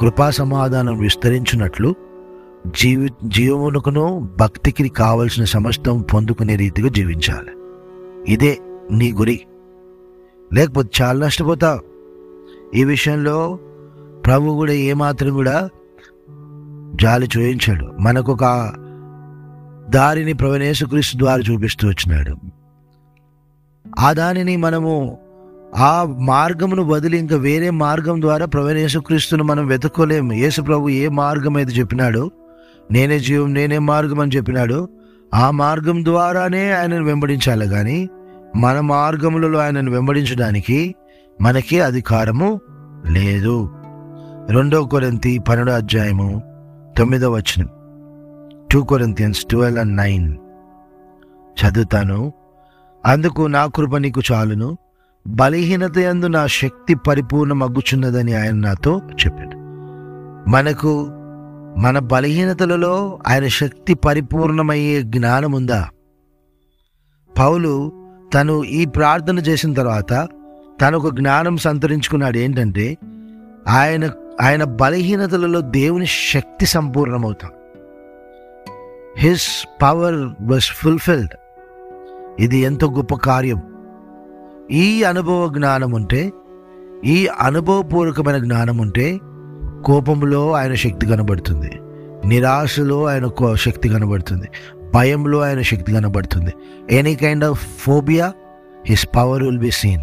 కృపా 0.00 0.30
సమాధానం 0.30 0.98
విస్తరించినట్లు 0.98 1.94
జీవి 2.80 3.08
జీవమునకును 3.24 4.28
భక్తికి 4.40 4.88
కావలసిన 4.88 5.44
సమస్తం 5.44 6.02
పొందుకునే 6.02 6.56
రీతిగా 6.56 6.88
జీవించాలి. 6.88 7.50
ఇదే 8.32 8.58
నీ 8.90 9.12
గురి. 9.12 9.40
లేకపోతే 10.52 10.88
చాలా 11.02 11.26
నష్టపోతావు. 11.26 11.80
ఈ 12.76 12.84
విషయంలో 12.84 13.58
ప్రభు 14.26 14.54
కూడా 14.54 14.72
ఏమాత్రం 14.72 15.34
కూడా 15.34 15.68
జాలి 16.94 17.28
చూయించాడు 17.36 17.86
మనకు 18.00 18.32
ఒక 18.32 18.72
దారిని 19.90 20.32
ప్రవణేశక్రీస్తు 20.32 21.18
ద్వారా 21.18 21.42
చూపిస్తూ 21.52 21.88
వచ్చినాడు. 21.88 22.51
ఆ 23.98 24.12
దానిని 24.12 24.56
మనము 24.56 25.18
ఆ 25.76 26.16
మార్గమును 26.18 26.82
వదిలి 26.84 27.18
ఇంకా 27.18 27.36
వేరే 27.36 27.70
మార్గం 27.70 28.20
ద్వారా 28.20 28.46
ప్రవీణ 28.46 28.76
యేసుక్రీస్తును 28.76 29.44
మనం 29.44 29.66
వెతుక్కోలేము 29.66 30.32
యేసు 30.32 30.62
ప్రభు 30.62 30.88
ఏ 30.88 31.08
మార్గం 31.08 31.56
అయితే 31.56 31.72
చెప్పినాడో 31.72 32.30
నేనే 32.90 33.18
జీవం 33.18 33.54
నేనే 33.54 33.78
మార్గం 33.78 34.20
అని 34.20 34.30
చెప్పినాడు 34.36 34.88
ఆ 35.34 35.50
మార్గం 35.50 36.04
ద్వారానే 36.04 36.72
ఆయనను 36.72 37.04
వెంబడించాలి. 37.04 37.68
కానీ 37.68 38.08
మన 38.56 38.80
మార్గములలో 38.80 39.58
ఆయనను 39.58 39.90
వెంబడించడానికి 39.90 40.94
మనకి 41.40 41.80
అధికారము 41.80 42.60
లేదు. 43.10 43.70
రెండో 44.50 44.84
కొరంతి 44.84 45.38
పన్నెండో 45.38 45.72
అధ్యాయము 45.72 46.42
తొమ్మిదో 46.98 47.30
వచనం. 47.30 47.68
Two 48.72 48.82
Corinthians 48.82 49.44
twelve 49.44 49.80
and 49.80 49.96
nine. 49.96 50.36
చదువుతాను. 51.64 52.32
అందుకు 53.06 53.42
నా 53.42 53.66
కృప 53.66 53.96
నీకు 53.96 54.20
చాలును. 54.32 54.78
బలహీనత 55.26 55.98
యందు 55.98 56.26
నా 56.26 56.46
శక్తి 56.46 56.94
పరిపూర్ణమగ్గుచున్నదని 56.94 58.34
ఆయన 58.34 58.54
నాతో 58.54 59.00
చెప్పాడు. 59.24 59.56
మనకు 60.50 61.06
మన 61.78 61.98
బలహీనతలలో 61.98 63.18
ఆయన 63.28 63.46
శక్తి 63.46 63.94
పరిపూర్ణమయ్యే 63.94 65.02
జ్ఞానం 65.02 65.52
ఉందా 65.52 65.88
పౌలు 67.38 67.92
తను 68.34 68.64
ఈ 68.64 68.84
ప్రార్థన 68.84 69.38
చేసిన 69.38 69.72
తర్వాత 69.74 70.28
తను 70.80 70.98
ఒక 70.98 71.14
జ్ఞానం 71.14 71.56
సంతరించుకున్నాడు 71.56 72.38
ఏంటంటే 72.38 72.98
ఆయన 73.68 74.10
ఆయన 74.42 74.64
బలహీనతలలో 74.64 75.60
దేవుని 75.60 76.06
శక్తి 76.06 76.66
సంపూర్ణమవుతాం. 76.66 77.50
హిస్ 79.16 79.68
పవర్ 79.82 80.20
వాజ్ 80.40 80.64
ఫుల్ఫిల్డ్ 80.64 81.32
ఇది 82.40 82.58
ఎంతో 82.58 82.90
గొప్ప 82.90 83.14
కార్యం. 83.14 83.60
ఈ 84.70 85.02
అనుభవ 85.02 85.52
జ్ఞానం 85.56 85.92
ఉంటే 85.92 86.32
ఈ 87.04 87.26
అనుభవపూర్వకమైన 87.26 88.38
జ్ఞానం 88.38 88.78
ఉంటే 88.78 89.18
కోపంలో 89.84 90.52
ఆయన 90.52 90.74
శక్తి 90.74 91.06
కనబడుతుంది. 91.06 91.80
నిరాశలో 92.26 93.06
ఆయన 93.06 93.26
కో- 93.26 93.56
శక్తి 93.56 93.88
కనబడుతుంది. 93.88 94.48
భయంలో 94.94 95.40
ఆయన 95.40 95.62
శక్తి 95.62 95.92
కనబడుతుంది. 95.92 96.52
Any 96.90 97.14
kind 97.14 97.44
of 97.44 97.66
phobia 97.78 98.32
his 98.86 99.06
power 99.16 99.42
will 99.42 99.58
be 99.58 99.70
seen 99.70 100.02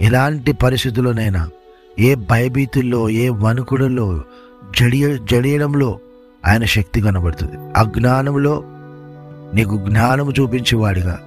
ఎలాంటి 0.00 0.52
పరిస్థితుల్లోనైనా 0.52 1.50
ఏ 1.98 2.14
భయభీతుల్లో 2.14 3.10
ఏ 3.10 3.28
వణుకుడులో 3.28 4.20
జడియ 4.80 5.18
జడియడంలో 5.18 5.98
ఆయన 6.46 6.64
శక్తి 6.64 7.00
కనబడుతుంది. 7.00 7.52
అజ్ఞానంలో 7.76 8.64
నీకు 9.54 9.76
జ్ఞానము 9.76 10.32
చూపించేవాడిగా. 10.40 11.20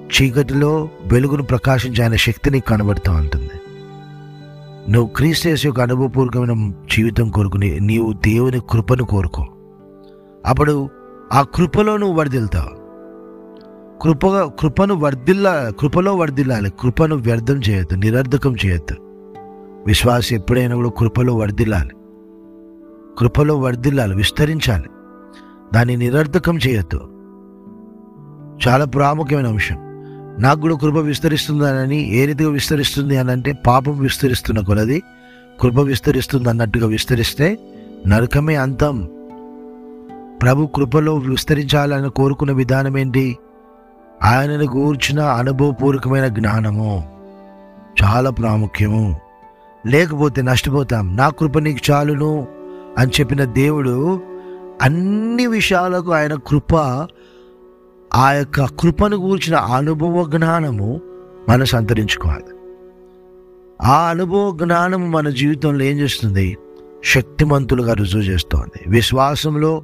చీకటిలో 0.00 0.88
వెలుగును 1.12 1.42
ప్రకాశించే 1.42 2.02
ఆయన 2.02 2.14
శక్తి 2.14 2.50
నీకు 2.50 2.66
కనబడుతూ 2.66 3.12
ఉంటుంది. 3.12 3.50
నువ్వు 4.92 5.10
క్రీస్తేసు 5.16 5.66
యొక్క 5.66 5.80
అనుభవపూర్వకమైన 5.80 6.72
జీవితం 6.96 7.30
కోరుకుని 7.30 7.80
నీవు 7.80 8.12
దేవుని 8.12 8.60
కృపను 8.70 9.04
కోరుకో. 9.04 9.46
అప్పుడు 10.46 10.88
ఆ 11.32 11.42
కృపలో 11.42 11.96
నువ్వు 11.96 12.16
వర్దిల్తావు 12.16 12.80
కృపగా 14.02 14.50
కృపను 14.60 14.94
వర్ధిల్లా 14.94 15.72
కృపలో 15.80 16.16
వర్ధిల్లాలి. 16.16 16.70
కృపను 16.80 17.16
వ్యర్థం 17.16 17.54
చేయొద్దు 17.54 17.94
నిరర్ధకం 17.94 18.56
చేయొద్దు. 18.66 18.96
విశ్వాసం 19.86 20.36
ఎప్పుడైనా 20.36 20.76
కూడా 20.76 20.90
కృపలో 20.90 21.34
వర్ధిల్లాలి. 21.34 21.90
కృపలో 23.18 23.58
వర్ధిల్లాలి 23.58 24.14
విస్తరించాలి. 24.14 24.88
దాన్ని 25.74 25.96
నిరర్ధకం 25.96 26.58
చేయొద్దు. 26.58 27.09
చాలా 28.68 28.84
ప్రాముఖ్యమైన 28.84 29.46
అంశం 29.46 29.76
నాకు 30.38 30.60
కూడా 30.60 30.76
కృప 30.76 30.94
విస్తరిస్తుందనని 30.94 32.16
ఏ 32.16 32.26
రీతిగా 32.26 32.50
విస్తరిస్తుంది 32.50 33.16
అని 33.16 33.30
అంటే 33.30 33.52
పాపం 33.52 33.98
విస్తరిస్తున్న 33.98 34.60
కొలది 34.60 35.02
కృప 35.60 35.78
విస్తరిస్తుంది 35.78 36.48
అన్నట్టుగా 36.48 36.86
విస్తరిస్తే 36.86 37.58
నరకమే 38.06 38.56
అంతం. 38.56 39.08
ప్రభు 40.42 40.66
కృపలో 40.66 41.14
విస్తరించాలని 41.14 42.10
కోరుకున్న 42.10 42.52
విధానం 42.52 42.98
ఏంటి? 42.98 43.38
ఆయనను 44.22 44.64
గూర్చిన 44.64 45.20
అనుభవపూర్వకమైన 45.20 46.26
జ్ఞానము. 46.26 47.08
చాలా 48.04 48.30
ప్రాముఖ్యము. 48.30 49.20
లేకపోతే 49.86 50.42
నష్టపోతాం. 50.42 51.16
నా 51.16 51.28
కృప 51.28 51.58
నీకు 51.58 51.92
చాలును 51.92 52.46
అని 52.98 53.10
చెప్పిన 53.20 53.44
దేవుడు 53.44 54.22
అన్ని 54.82 55.46
విషయాలకు 55.46 56.12
ఆయన 56.12 56.34
కృప 56.34 56.74
ఆ 58.14 58.32
యొక్క 58.32 58.64
కృపను 58.64 59.16
గూర్చిన 59.16 59.56
అనుభవ 59.56 60.30
జ్ఞానము 60.36 61.00
మనం 61.48 61.64
సంతరించుకోవాలి 61.64 62.44
ఆ 63.82 64.08
అనుభవ 64.08 64.58
జ్ఞానము 64.62 65.06
మన 65.06 65.28
జీవితంలో 65.28 65.84
ఏం 65.84 65.98
చేస్తుంది? 65.98 66.56
శక్తిమంతులుగా 67.04 67.92
రుజువు 67.92 68.22
చేస్తోంది. 68.22 68.90
విశ్వాసంలో 68.90 69.82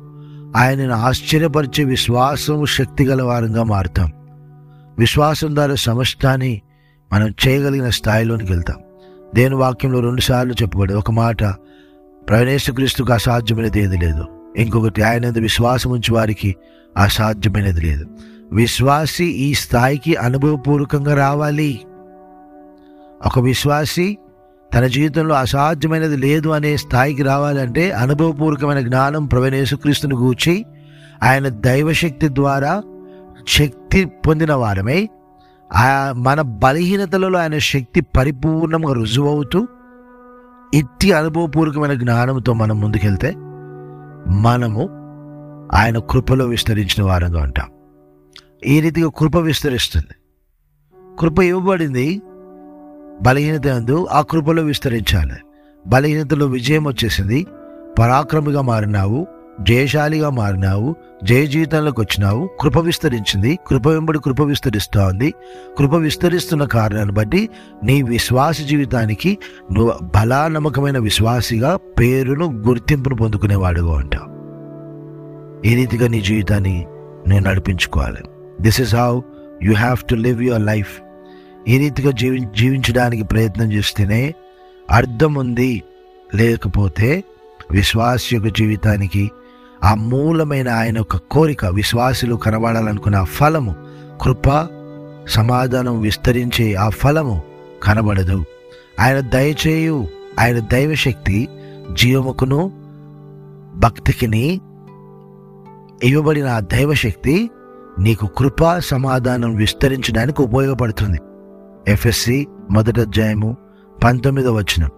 ఆయనను 0.57 0.95
ఆశ్చర్యపరిచే 0.95 1.85
విశ్వాసం 1.85 2.67
శక్తి 2.67 3.05
గల 3.05 3.23
వారంగా 3.23 3.63
మారుతాం. 3.63 4.13
విశ్వాసం 4.99 5.55
ద్వారా 5.55 5.75
సమస్తాన్ని 5.75 6.63
మనం 7.13 7.35
చేయగలిగిన 7.49 7.89
స్థాయిలోనికి 7.89 8.53
వెళ్తాం. 8.53 8.77
దేని 9.35 9.55
వాక్యంలో 9.55 10.01
రెండుసార్లు 10.01 10.53
చెప్పబడి 10.53 10.95
ఒక 10.95 11.11
మాట 11.11 11.45
ప్రవేశక్రీస్తుకు 12.29 13.13
అసాధ్యమైనది 13.13 13.83
ఏది 13.83 13.99
లేదు. 13.99 14.25
ఇంకొకటి 14.57 15.03
ఆయన 15.03 15.29
విశ్వాసం 15.29 15.91
ఉంచి 15.91 16.15
వారికి 16.15 16.57
అసాధ్యమైనది 16.97 17.81
లేదు. 17.81 18.07
విశ్వాసి 18.53 19.25
ఈ 19.25 19.55
స్థాయికి 19.55 20.17
అనుభవపూర్వకంగా 20.17 21.15
రావాలి. 21.15 21.81
ఒక 23.27 23.39
విశ్వాసి 23.39 24.19
తన 24.75 24.87
జీవితంలో 24.87 25.35
అసాధ్యమైనది 25.35 26.17
లేదు 26.17 26.49
అనే 26.49 26.77
స్థాయికి 26.77 27.23
రావాలంటే 27.23 27.91
అనుభవపూర్వకమైన 27.91 28.81
జ్ఞానం 28.81 29.27
ప్రవీణేశుక్రీస్తుని 29.27 30.15
గూర్చి 30.15 30.65
ఆయన 31.23 31.49
దైవశక్తి 31.49 32.29
ద్వారా 32.29 32.83
శక్తి 33.49 34.05
పొందిన 34.05 34.53
వారమై 34.53 35.09
ఆ 35.75 36.13
మన 36.17 36.41
బలహీనతలలో 36.41 37.39
ఆయన 37.39 37.59
శక్తి 37.59 38.01
పరిపూర్ణంగా 38.01 38.93
రుజువవుతూ 38.93 39.67
ఇట్టి 40.75 41.13
అనుభవపూర్వకమైన 41.13 41.95
జ్ఞానంతో 41.95 42.53
మనం 42.53 42.81
ముందుకెళ్తే 42.81 43.35
మనము 44.27 44.89
ఆయన 45.75 45.99
కృపలో 45.99 46.47
విస్తరించిన 46.47 47.03
వారంగా 47.03 47.43
ఉంటాం 47.43 47.71
ఈ 48.67 48.81
రీతిగా 48.81 49.11
కృప 49.17 49.37
విస్తరిస్తుంది. 49.37 50.15
కృప 51.19 51.39
ఇవ్వబడింది 51.39 52.23
బలహీనత 53.23 53.67
అందు 53.67 54.07
ఆ 54.07 54.21
కృపలో 54.23 54.63
విస్తరించాలి. 54.63 55.35
బలహీనతలో 55.87 56.47
విజయం 56.47 56.85
వచ్చేసింది. 56.85 57.47
పరాక్రమిగా 57.99 58.61
మారినావు. 58.61 59.27
జయశాలిగా 59.61 60.31
మారినావు 60.31 60.97
జయ 61.25 61.47
జీవితంలోకి 61.47 62.01
వచ్చినావు 62.01 62.51
కృప 62.61 62.79
విస్తరించింది 62.79 63.59
కృప 63.67 63.89
వెంబడి 63.89 64.19
కృప 64.19 64.41
విస్తరిస్తూ 64.41 65.07
ఉంది 65.07 65.35
కృప 65.79 65.95
విస్తరిస్తున్న 65.95 66.65
కారణాన్ని 66.65 67.15
బట్టి 67.15 67.49
నీ 67.85 68.03
విశ్వాస 68.03 68.61
జీవితానికి 68.61 69.39
నువ్వు 69.73 69.93
బలా 70.17 70.49
నమ్మకమైన 70.49 70.99
విశ్వాసిగా 70.99 71.77
పేరును 71.77 72.53
గుర్తింపును 72.53 73.17
పొందుకునేవాడుగా 73.17 73.93
ఉంటావు. 73.93 74.37
ఈ 75.67 75.75
రీతిగా 75.75 76.09
నీ 76.09 76.21
జీవితాన్ని 76.21 76.87
నేను 77.29 77.51
నడిపించుకోవాలి. 77.51 78.23
This 78.61 78.81
is 78.81 78.95
how 78.95 79.21
you 79.63 79.75
have 79.75 79.99
to 80.11 80.15
live 80.15 80.43
your 80.43 80.63
life 80.63 81.01
ఈ 81.69 81.79
రీతిగా 81.79 82.11
జీవి 82.11 82.49
జీవించడానికి 82.57 83.25
ప్రయత్నం 83.25 83.73
చేస్తేనే 83.73 84.35
అర్థం 84.91 85.35
ఉంది 85.35 85.83
లేకపోతే 86.35 87.25
విశ్వాస 87.71 88.35
యొక్క 88.35 88.49
జీవితానికి 88.49 89.31
ఆ 89.85 89.95
మూలమైన 89.95 90.69
ఆయన 90.69 90.97
యొక్క 90.97 91.17
కోరిక 91.17 91.65
విశ్వాసులు 91.65 92.35
కనబడాలనుకున్న 92.35 93.17
ఆ 93.17 93.25
ఫలము 93.25 93.75
కృప 94.21 94.69
సమాధానం 95.29 96.01
విస్తరించే 96.01 96.75
ఆ 96.75 96.89
ఫలము 96.89 97.43
కనబడదు. 97.83 98.45
ఆయన 99.01 99.21
దయచేయు 99.21 100.07
ఆయన 100.41 100.59
దైవశక్తి 100.59 101.49
జీవముకును 101.93 102.73
భక్తికిని 103.77 104.61
ఇవ్వబడిన 106.05 106.47
ఆ 106.47 106.61
దైవశక్తి 106.61 107.51
నీకు 107.99 108.27
కృప 108.27 108.79
సమాధానం 108.79 109.55
విస్తరించడానికి 109.55 110.43
ఉపయోగపడుతుంది. 110.43 111.19
ఎఫ్ఎస్సి 111.89 112.47
మొదటి 112.71 113.01
అధ్యాయము 113.01 113.57
పంతొమ్మిదో 114.05 114.53
వచనం. 114.53 114.91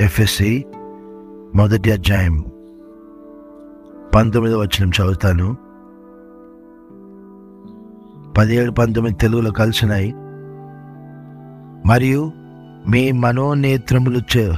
ఎఫ్ఎస్సి 0.00 0.64
మొదటి 1.54 1.92
అధ్యాయము. 1.92 2.57
పంతొమ్మిదో 4.14 4.58
వచనం 4.58 4.88
చదువుతాను. 4.88 5.56
పదిహేడు 8.38 8.70
పంతొమ్మిది 8.70 9.16
తెలుగులో 9.16 9.50
కలిసినాయి. 9.50 10.14
మరియు 11.86 12.32
మీ 12.88 13.12
మనోనేత్రములు 13.12 14.20
చే- 14.36 14.54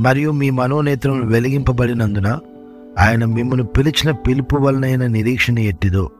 మరియు 0.00 0.30
మీ 0.30 0.50
మనోనేత్రములు 0.50 1.26
వెలిగింపబడినందున 1.26 2.38
ఆయన 2.98 3.24
మిమ్మల్ని 3.24 3.66
పిలిచిన 3.66 4.10
పిలుపు 4.10 4.56
వలనైన 4.56 5.06
నిరీక్షణ 5.06 5.58
ఎట్టిదో. 5.58 6.10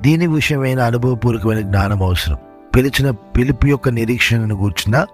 దీని 0.00 0.26
విషయమైన 0.26 0.80
అనుభవపూర్వకమైన 0.80 1.60
జ్ఞానం 1.60 2.02
అవసరం. 2.02 2.36
పిలిచిన 2.76 3.10
పిలుపు 3.10 3.66
యొక్క 3.66 3.88
నిరీక్షణను 3.88 4.56
కూర్చున్న 4.56 5.06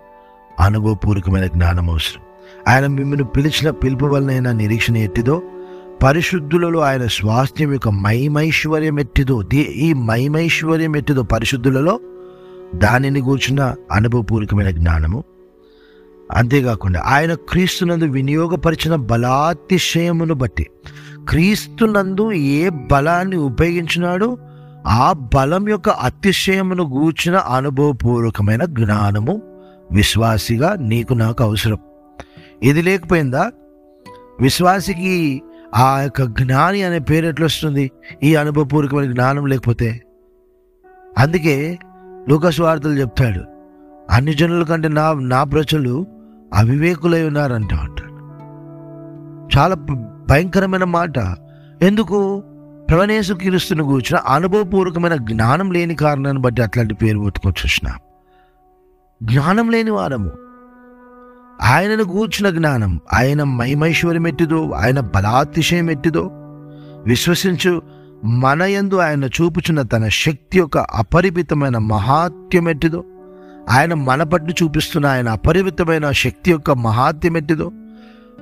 అనుభవపూర్వకమైన 0.61 1.47
జ్ఞానం 1.47 1.91
అవసరం. 1.91 2.28
ఆయన 2.69 2.87
మిమ్మల్ని 2.87 3.25
పిలిచిన 3.25 3.71
పిలుపు 3.71 4.07
వలనైనా 4.07 4.53
నిరీక్షణ 4.53 4.97
ఎట్టిదో? 4.97 5.43
పరిశుద్ధులలో 6.03 6.81
ఆయన 6.81 7.07
స్వాస్థ్యం 7.07 7.73
యొక్క 7.73 7.89
మహిమైశ్వర్యం 7.89 9.01
ఎట్టిదో? 9.01 9.43
దే 9.43 9.57
ఈ 9.57 9.93
మహిమైశ్వర్యం 9.93 10.97
ఎట్టిదో 10.97 11.23
పరిశుద్ధులలో? 11.23 12.01
దానిని 12.75 13.21
కూర్చున్న 13.21 13.75
అనుభవపూర్వకమైన 13.93 14.71
జ్ఞానము. 14.71 15.25
అంతేకాకుండా 16.33 17.03
ఆయన 17.07 17.35
క్రీస్తునందు 17.35 18.05
వినియోగపరిచిన 18.05 18.95
బలాతిశయమును 18.95 20.35
బట్టి 20.35 20.67
క్రీస్తునందు 21.29 22.33
ఏ 22.33 22.69
బలాన్ని 22.69 23.37
ఉపయోగించినాడో 23.37 24.39
ఆ 24.87 25.13
బలం 25.35 25.69
యొక్క 25.69 25.89
అతిశయమును 25.89 26.85
గూర్చిన 26.85 27.37
అనుభవపూర్వకమైన 27.37 28.65
జ్ఞానము. 28.65 29.43
విశ్వాసిగా 29.93 30.77
నీకు 30.81 31.15
నాకు 31.15 31.45
అవసరం. 31.45 31.79
ఇది 32.63 32.83
లేకపోయిందా? 32.83 33.51
విశ్వాసికి 34.41 35.43
ఆ 35.75 36.01
యొక్క 36.01 36.23
జ్ఞాని 36.23 36.83
అనే 36.83 36.99
పేరు 36.99 37.27
ఎట్లొస్తుంది? 37.27 37.91
ఈ 38.23 38.35
అనుభవపూర్వకమైన 38.35 39.13
జ్ఞానం 39.13 39.47
లేకపోతే? 39.47 40.03
అందుకే 41.19 41.79
లూకస్ 42.29 42.61
వార్తలు 42.61 42.93
చెప్తాడు 42.93 43.41
అన్ని 44.11 44.35
జనుల 44.35 44.65
కంటే 44.65 44.89
నా 44.89 45.13
నా 45.13 45.45
ప్రజలు 45.45 46.07
అవివేకులై 46.55 47.27
ఉన్నారంట 47.27 47.75
అంటాడు. 47.75 48.13
చాలా 49.59 49.75
భయంకరమైన 50.31 50.85
మాట. 50.85 51.19
ఎందుకు? 51.83 52.43
ప్రవణేశు 52.89 53.35
కిరుస్తుని 53.35 53.83
కూర్చున్న 53.83 54.33
అనుభవపూర్వకమైన 54.33 55.15
జ్ఞానం 55.15 55.73
లేని 55.73 55.95
కారణాన్ని 55.95 56.43
బట్టి 56.43 56.63
అట్లాంటి 56.63 56.95
పేరు 56.95 57.19
పెట్టుకొని 57.19 57.55
చూసిన 57.61 57.89
జ్ఞానం 59.23 59.71
లేని 59.71 59.91
వారము. 59.91 60.48
ఆయనను 61.59 62.05
కూర్చున్న 62.05 62.51
జ్ఞానం 62.51 63.01
ఆయన 63.13 63.43
మహిమైశ్వర్యం 63.43 64.27
ఎట్టిదో 64.27 64.71
ఆయన 64.75 65.01
బలాతిశయం 65.01 65.91
ఎట్టిదో 65.91 66.25
విశ్వసించు 67.07 67.73
మన 68.43 68.63
యందు 68.63 68.97
ఆయన 68.97 69.25
చూపుచున్న 69.25 69.83
తన 69.83 70.09
శక్తి 70.09 70.59
యొక్క 70.59 70.79
అపరిమితమైన 70.79 71.79
మహాత్యం 71.79 72.69
ఎట్టిదో 72.69 73.05
ఆయన 73.71 73.95
మన 73.95 74.23
పట్ల 74.23 74.55
చూపిస్తున్న 74.63 75.07
ఆయన 75.07 75.29
అపరిమితమైన 75.29 76.11
శక్తి 76.13 76.51
యొక్క 76.51 76.71
మహాత్యం 76.71 77.37
ఎట్టిదో 77.37 77.73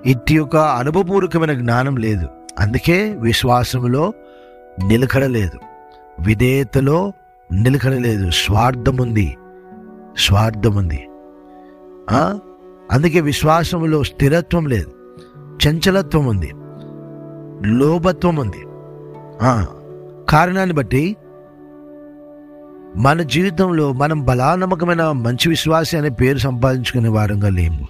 ఇట్టి 0.05 0.35
యొక్క 0.35 0.57
అనుభవపూర్వకమైన 0.57 1.53
జ్ఞానం 1.53 1.97
లేదు. 1.97 2.27
అందుకే 2.59 3.17
విశ్వాసములో 3.19 4.13
నిలకడలేదు 4.85 5.59
విధేయతలో 6.21 7.13
నిలకడలేదు 7.53 8.31
స్వార్థం 8.31 8.97
ఉంది 8.97 9.37
స్వార్థం 10.17 10.77
ఉంది 10.77 11.01
ఆ? 12.11 12.23
అందుకే 12.93 13.21
విశ్వాసంలో 13.21 14.03
స్థిరత్వం 14.03 14.67
లేదు. 14.67 14.93
చంచలత్వం 15.67 16.27
ఉంది. 16.27 16.53
లోభత్వం 17.79 18.37
ఉంది. 18.37 18.63
కారణాన్ని 20.31 20.75
బట్టి 20.75 21.17
మన 22.97 23.23
జీవితంలో 23.23 23.93
మనం 23.93 24.25
బలానమ్మకమైన 24.25 25.11
మంచి 25.11 25.49
విశ్వాసి 25.49 25.97
అనే 25.97 26.09
పేరు 26.09 26.39
సంపాదించుకునే 26.39 27.09
వారంగా 27.09 27.49
లేము. 27.49 27.89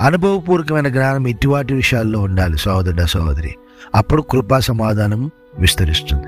అనుభవపూర్వకమైన 0.00 0.88
జ్ఞానం 0.88 1.26
ఇటువంటి 1.26 1.74
విషయాల్లో 1.74 2.20
ఉండాలి 2.20 2.56
సహోదరుడ 2.56 3.00
సహోదరి. 3.00 3.54
అప్పుడు 3.94 4.22
కృపా 4.22 4.58
సమాధానం 4.58 5.30
విస్తరిస్తుంది. 5.58 6.26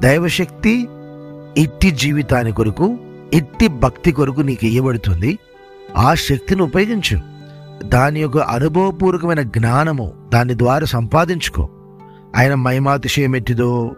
దైవశక్తి 0.00 0.88
ఇట్టి 1.56 1.90
జీవితాని 1.90 2.52
కొరకు 2.52 2.98
ఇట్టి 3.32 3.68
భక్తి 3.68 4.12
కొరకు 4.12 4.40
నీకు 4.40 4.66
ఇవ్వబడుతుంది 4.66 5.38
ఆ 5.96 6.14
శక్తిని 6.14 6.62
ఉపయోగించు. 6.62 7.20
దాని 7.88 8.20
యొక్క 8.20 8.38
అనుభవపూర్వకమైన 8.38 9.42
జ్ఞానము 9.42 10.12
దాని 10.32 10.58
ద్వారా 10.58 10.84
సంపాదించుకో. 10.84 11.68
ఆయన 12.36 12.54
మహిమాతిశయం 12.54 13.36
ఎట్టిదో 13.36 13.90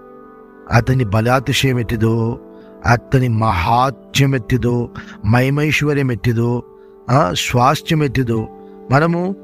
అతని 0.73 1.05
బలాతిశయం 1.05 1.79
ఎట్టిదో 1.79 2.39
అతని 2.87 3.29
మహాత్యం 3.29 4.35
ఎత్తిదో 4.35 4.91
మహిమైశ్వర్యం 5.25 6.13
ఎత్తిదో 6.13 6.63
స్వాస్థ్యం 7.33 8.03
ఎట్టిదో 8.03 8.49
మనము 8.91 9.37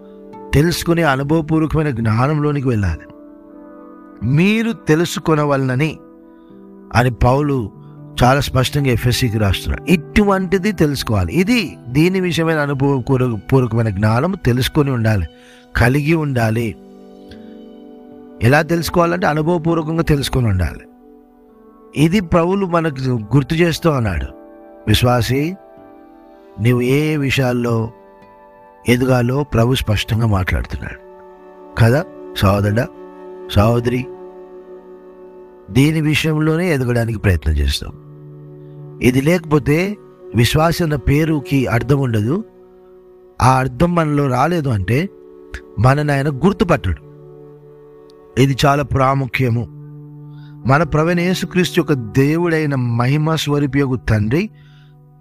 తెలుసుకునే 0.54 1.02
అనుభవపూర్వకమైన 1.02 1.90
జ్ఞానంలోనికి 1.90 2.68
వెళ్ళాలి. 2.68 3.06
మీరు 4.26 4.72
తెలుసుకొనవలనని 4.72 5.98
అని 6.94 7.10
పౌలు 7.10 7.70
చాలా 8.22 8.40
స్పష్టంగా 8.40 8.90
ఎఫ్ఎస్సికి 8.90 9.38
రాస్తున్నాడు 9.38 9.92
ఇటువంటిది 9.92 10.72
తెలుసుకోవాలి. 10.72 11.32
ఇది 11.32 11.76
దీని 11.88 12.20
విషయమైన 12.20 12.58
అనుభవపూర్వ 12.58 13.38
పూర్వకమైన 13.52 13.88
జ్ఞానం 13.88 14.34
తెలుసుకొని 14.44 14.90
ఉండాలి. 14.90 15.26
కలిగి 15.76 16.14
ఉండాలి. 16.14 16.76
ఎలా 18.42 18.62
తెలుసుకోవాలంటే 18.62 19.26
అనుభవపూర్వకంగా 19.26 20.02
తెలుసుకొని 20.02 20.46
ఉండాలి. 20.46 20.80
ఇది 21.96 22.20
ప్రభులు 22.20 22.66
మనకు 22.66 23.00
గుర్తు 23.00 23.54
చేస్తూ 23.54 23.90
అన్నాడు 23.90 24.26
విశ్వాసి 24.88 25.56
నీవు 26.60 26.80
ఏ 26.80 27.00
ఏ 27.12 27.16
విషయాల్లో 27.16 27.90
ఎదగాలో 28.88 29.42
ప్రభు 29.42 29.74
స్పష్టంగా 29.74 30.26
మాట్లాడుతున్నాడు. 30.26 31.00
కదా 31.80 32.04
సహోదరుడా 32.36 32.86
సహోదరి 33.52 34.06
దీని 35.70 36.00
విషయంలోనే 36.00 36.74
ఎదగడానికి 36.74 37.18
ప్రయత్నం 37.18 37.54
చేస్తాం. 37.54 38.07
ఇది 39.02 39.20
లేకపోతే 39.20 39.96
విశ్వాసం 40.34 40.84
అన్న 40.84 40.96
పేరుకి 40.96 41.66
అర్థం 41.66 41.98
ఉండదు. 41.98 42.44
ఆ 43.42 43.58
అర్థం 43.58 43.94
మనలో 43.94 44.26
రాలేదు 44.26 44.68
అంటే 44.68 45.08
మనని 45.78 46.12
ఆయన 46.12 46.28
గుర్తుపట్టడు. 46.28 47.08
ఇది 48.40 48.56
చాలా 48.66 48.82
ప్రాముఖ్యము. 48.82 49.66
మన 50.68 50.82
ప్రవీణ 50.82 51.20
యేసుక్రీస్తు 51.20 51.80
యొక్క 51.80 51.92
దేవుడైన 51.92 52.74
మహిమ 52.74 53.34
స్వరూపియకు 53.34 53.96
తండ్రి 53.96 54.50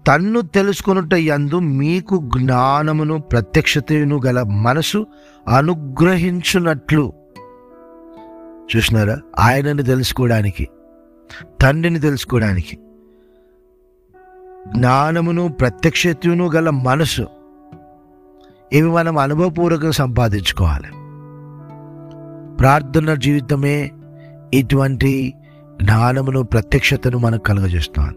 తన్ను 0.08 0.40
తెలుసుకునుట 0.40 1.14
యందు 1.14 1.58
మీకు 1.58 2.30
జ్ఞానమును 2.38 3.18
ప్రత్యక్షతను 3.18 4.20
గల 4.26 4.42
మనసు 4.42 5.06
అనుగ్రహించున్నట్లు 5.48 7.12
చూసినారా? 8.76 9.20
ఆయనని 9.38 9.82
తెలుసుకోవడానికి 9.82 10.68
తండ్రిని 11.60 12.00
తెలుసుకోవడానికి. 12.00 12.78
జ్ఞానమును 14.76 15.48
ప్రత్యక్షతను 15.48 16.50
గల 16.50 16.70
మనసు. 16.70 17.26
ఇవి 18.72 18.90
మనం 18.90 19.18
అనుభవపూర్వకంగా 19.18 19.90
సంపాదించుకోవాలి. 19.90 20.88
ప్రార్థన 22.56 23.14
జీవితమే 23.14 23.90
ఇటువంటి 24.54 25.34
జ్ఞానమును 25.82 26.42
ప్రత్యక్షతను 26.42 27.18
మనకు 27.18 27.42
కలుగజేస్తాను 27.42 28.14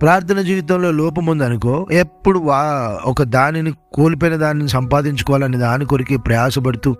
ప్రార్థన 0.00 0.40
జీవితంలో 0.40 0.90
లోపం 0.90 1.26
ఉందనుకో 1.26 1.86
ఎప్పుడు 1.90 2.38
వా 2.38 2.62
ఒక 3.04 3.22
దానిని 3.22 3.72
కోల్పోయిన 3.92 4.36
దానిని 4.36 4.68
సంపాదించుకోవాలని 4.68 5.56
దాని 5.56 5.84
కొరికి 5.84 6.16
ప్రయాసపడుతూ 6.16 6.96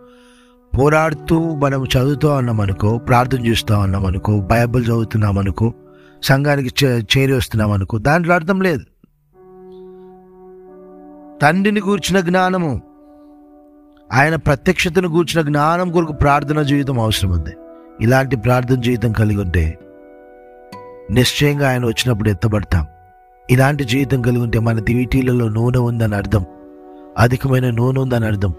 పోరాడుతూ 0.78 1.54
మనం 1.54 1.84
చదువుతూ 1.84 2.30
ఉన్నాం 2.30 2.60
అనుకో 2.60 2.98
ప్రార్థన 2.98 3.46
చేస్తూ 3.46 3.78
ఉన్నాం 3.78 4.06
అనుకో 4.06 4.40
బైబిల్ 4.40 4.84
చదువుతున్నాం 4.84 5.38
అనుకో 5.38 5.74
సంఘానికి 6.22 6.84
చే- 6.84 7.18
చేరి 7.18 7.32
వస్తున్నాం 7.32 7.72
అనుకో 7.72 7.98
దాంట్లో 7.98 8.34
అర్థం 8.34 8.60
లేదు. 8.60 8.80
తండ్రిని 11.42 11.80
కూర్చిన 11.80 12.20
జ్ఞానము 12.20 12.82
ఆయన 14.12 14.36
ప్రత్యక్షతను 14.36 15.08
కూర్చిన 15.08 15.42
జ్ఞానం 15.42 15.92
కొరకు 15.92 16.12
ప్రార్థన 16.12 16.62
జీవితం 16.62 17.00
అవసరం 17.00 17.30
ఉంది. 17.30 17.50
ఇలాంటి 18.00 18.36
ప్రార్థన 18.36 18.74
జీవితం 18.74 19.12
కలిగి 19.12 19.40
ఉంటే 19.40 19.78
నిశ్చయంగా 21.10 21.68
ఆయన 21.68 21.86
వచ్చినప్పుడు 21.86 22.28
ఎత్తబడతాం. 22.28 22.86
ఇలాంటి 23.50 23.84
జీవితం 23.84 24.22
కలిగి 24.22 24.42
ఉంటే 24.42 24.58
మన 24.58 24.80
దివిటీలలో 24.80 25.48
నూనె 25.48 25.78
ఉందని 25.78 26.14
అర్థం. 26.14 26.44
అధికమైన 27.18 27.70
నూనె 27.70 28.00
ఉందని 28.00 28.26
అర్థం. 28.26 28.54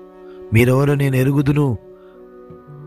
మీరెవరో 0.54 0.95
నేను 0.95 1.15
ఎరుగుదును 1.15 1.78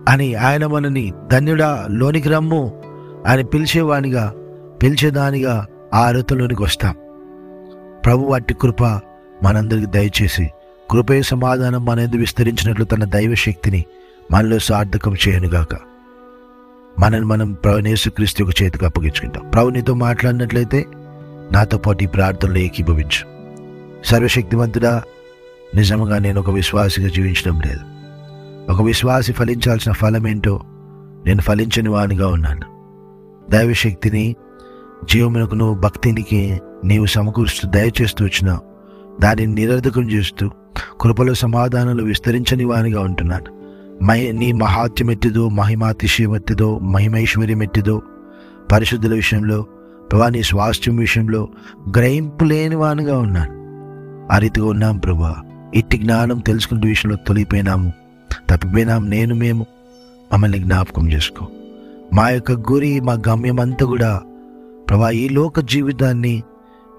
అని 0.08 0.34
ఆయన 0.34 0.66
మనని 0.66 1.12
ధన్యుడా 1.32 1.86
లోనికి 1.90 2.28
రమ్ము 2.28 2.82
అని 3.26 3.44
పిలిచేవానిగా 3.44 4.34
పిలిచేదానిగా 4.82 5.66
ఆ 5.94 6.00
అర్హతలోనికి 6.00 6.62
వస్తాం. 6.62 6.94
ప్రభు 8.04 8.20
వాటి 8.20 8.54
కృప 8.54 8.82
మనందరికి 9.42 9.86
దయచేసి 9.86 10.50
కృపే 10.90 11.22
సమాధానం 11.22 11.84
మనందు 11.84 12.16
విస్తరించినట్లు 12.16 12.84
తన 12.84 13.04
దైవశక్తిని 13.04 13.84
మనలో 14.30 14.58
సార్థకం 14.58 15.14
చేయనుగాక. 15.28 15.78
మనని 16.98 17.24
మనం 17.24 17.52
ప్రవణేశ్వక్రీస్తు 17.52 18.42
యొక్క 18.42 18.62
చేతికి 18.62 18.86
అప్పగించుకుంటాం. 18.86 19.50
ప్రభు 19.50 19.68
నీతో 19.68 19.94
మాట్లాడినట్లయితే 19.94 20.86
నాతో 21.52 21.78
పాటు 21.78 22.04
ఈ 22.04 22.06
ప్రార్థనలో 22.06 22.56
ఏకీభవించు. 22.56 23.32
సర్వశక్తివంతుడా 24.04 25.02
నిజంగా 25.74 26.18
నేను 26.18 26.40
ఒక 26.40 26.50
విశ్వాసిగా 26.50 27.08
జీవించడం 27.08 27.60
లేదు. 27.60 27.80
ఒక 28.72 28.82
విశ్వాసి 28.82 29.32
ఫలించాల్సిన 29.32 29.92
ఫలం 29.92 30.28
ఏంటో 30.28 30.60
నేను 31.26 31.42
ఫలించని 31.42 31.88
వానిగా 31.88 32.28
ఉన్నాను. 32.28 32.72
దైవశక్తిని 33.50 34.36
జీవములకు 35.04 35.54
నువ్వు 35.54 35.80
భక్తినికి 35.80 36.60
నీవు 36.84 37.06
సమకూరుస్తూ 37.06 37.68
దయచేస్తూ 37.68 38.24
వచ్చినావు 38.24 38.60
దానిని 39.20 39.54
నిరర్ధకం 39.54 40.10
చేస్తూ 40.10 40.50
కృపలో 41.00 41.34
సమాధానాలు 41.34 42.02
విస్తరించని 42.02 42.64
వానిగా 42.64 43.00
ఉంటున్నాను. 43.00 43.62
మహి 44.04 44.32
నీ 44.32 44.52
మహాత్యం 44.52 45.10
ఎట్టిదో 45.10 45.48
మహిమాతిశయం 45.48 46.36
ఎట్టిదో 46.36 46.78
మహిమైశ్వర్యం 46.78 47.62
ఎట్టిదో 47.62 48.02
పరిశుద్ధుల 48.72 49.14
విషయంలో 49.14 49.66
ప్రభా 50.12 50.28
నీ 50.28 50.42
స్వాస్థ్యం 50.42 50.96
విషయంలో 50.96 51.48
గ్రహింపు 51.96 52.44
లేని 52.44 52.74
వానిగా 52.74 53.18
ఉన్నాను. 53.18 53.62
ఆ 54.34 54.38
రీతిగా 54.38 54.66
ఉన్నాం 54.66 54.98
ప్రభా. 54.98 55.36
ఇట్టి 55.74 55.98
జ్ఞానం 55.98 56.38
తెలుసుకునే 56.38 56.88
విషయంలో 56.88 57.16
తొలిపోయినాము 57.26 57.92
తప్పిపోయినాం 58.50 59.10
నేను 59.10 59.34
మేము. 59.34 59.66
మమ్మల్ని 60.32 60.58
జ్ఞాపకం 60.58 61.12
చేసుకో. 61.12 61.48
మా 62.14 62.30
యొక్క 62.30 62.52
గురి 62.52 63.00
మా 63.00 63.12
గమ్యం 63.12 63.60
అంతా 63.60 63.86
కూడా 63.86 64.20
ప్రభా 64.88 65.10
ఈ 65.10 65.28
లోక 65.28 65.60
జీవితాన్ని 65.60 66.42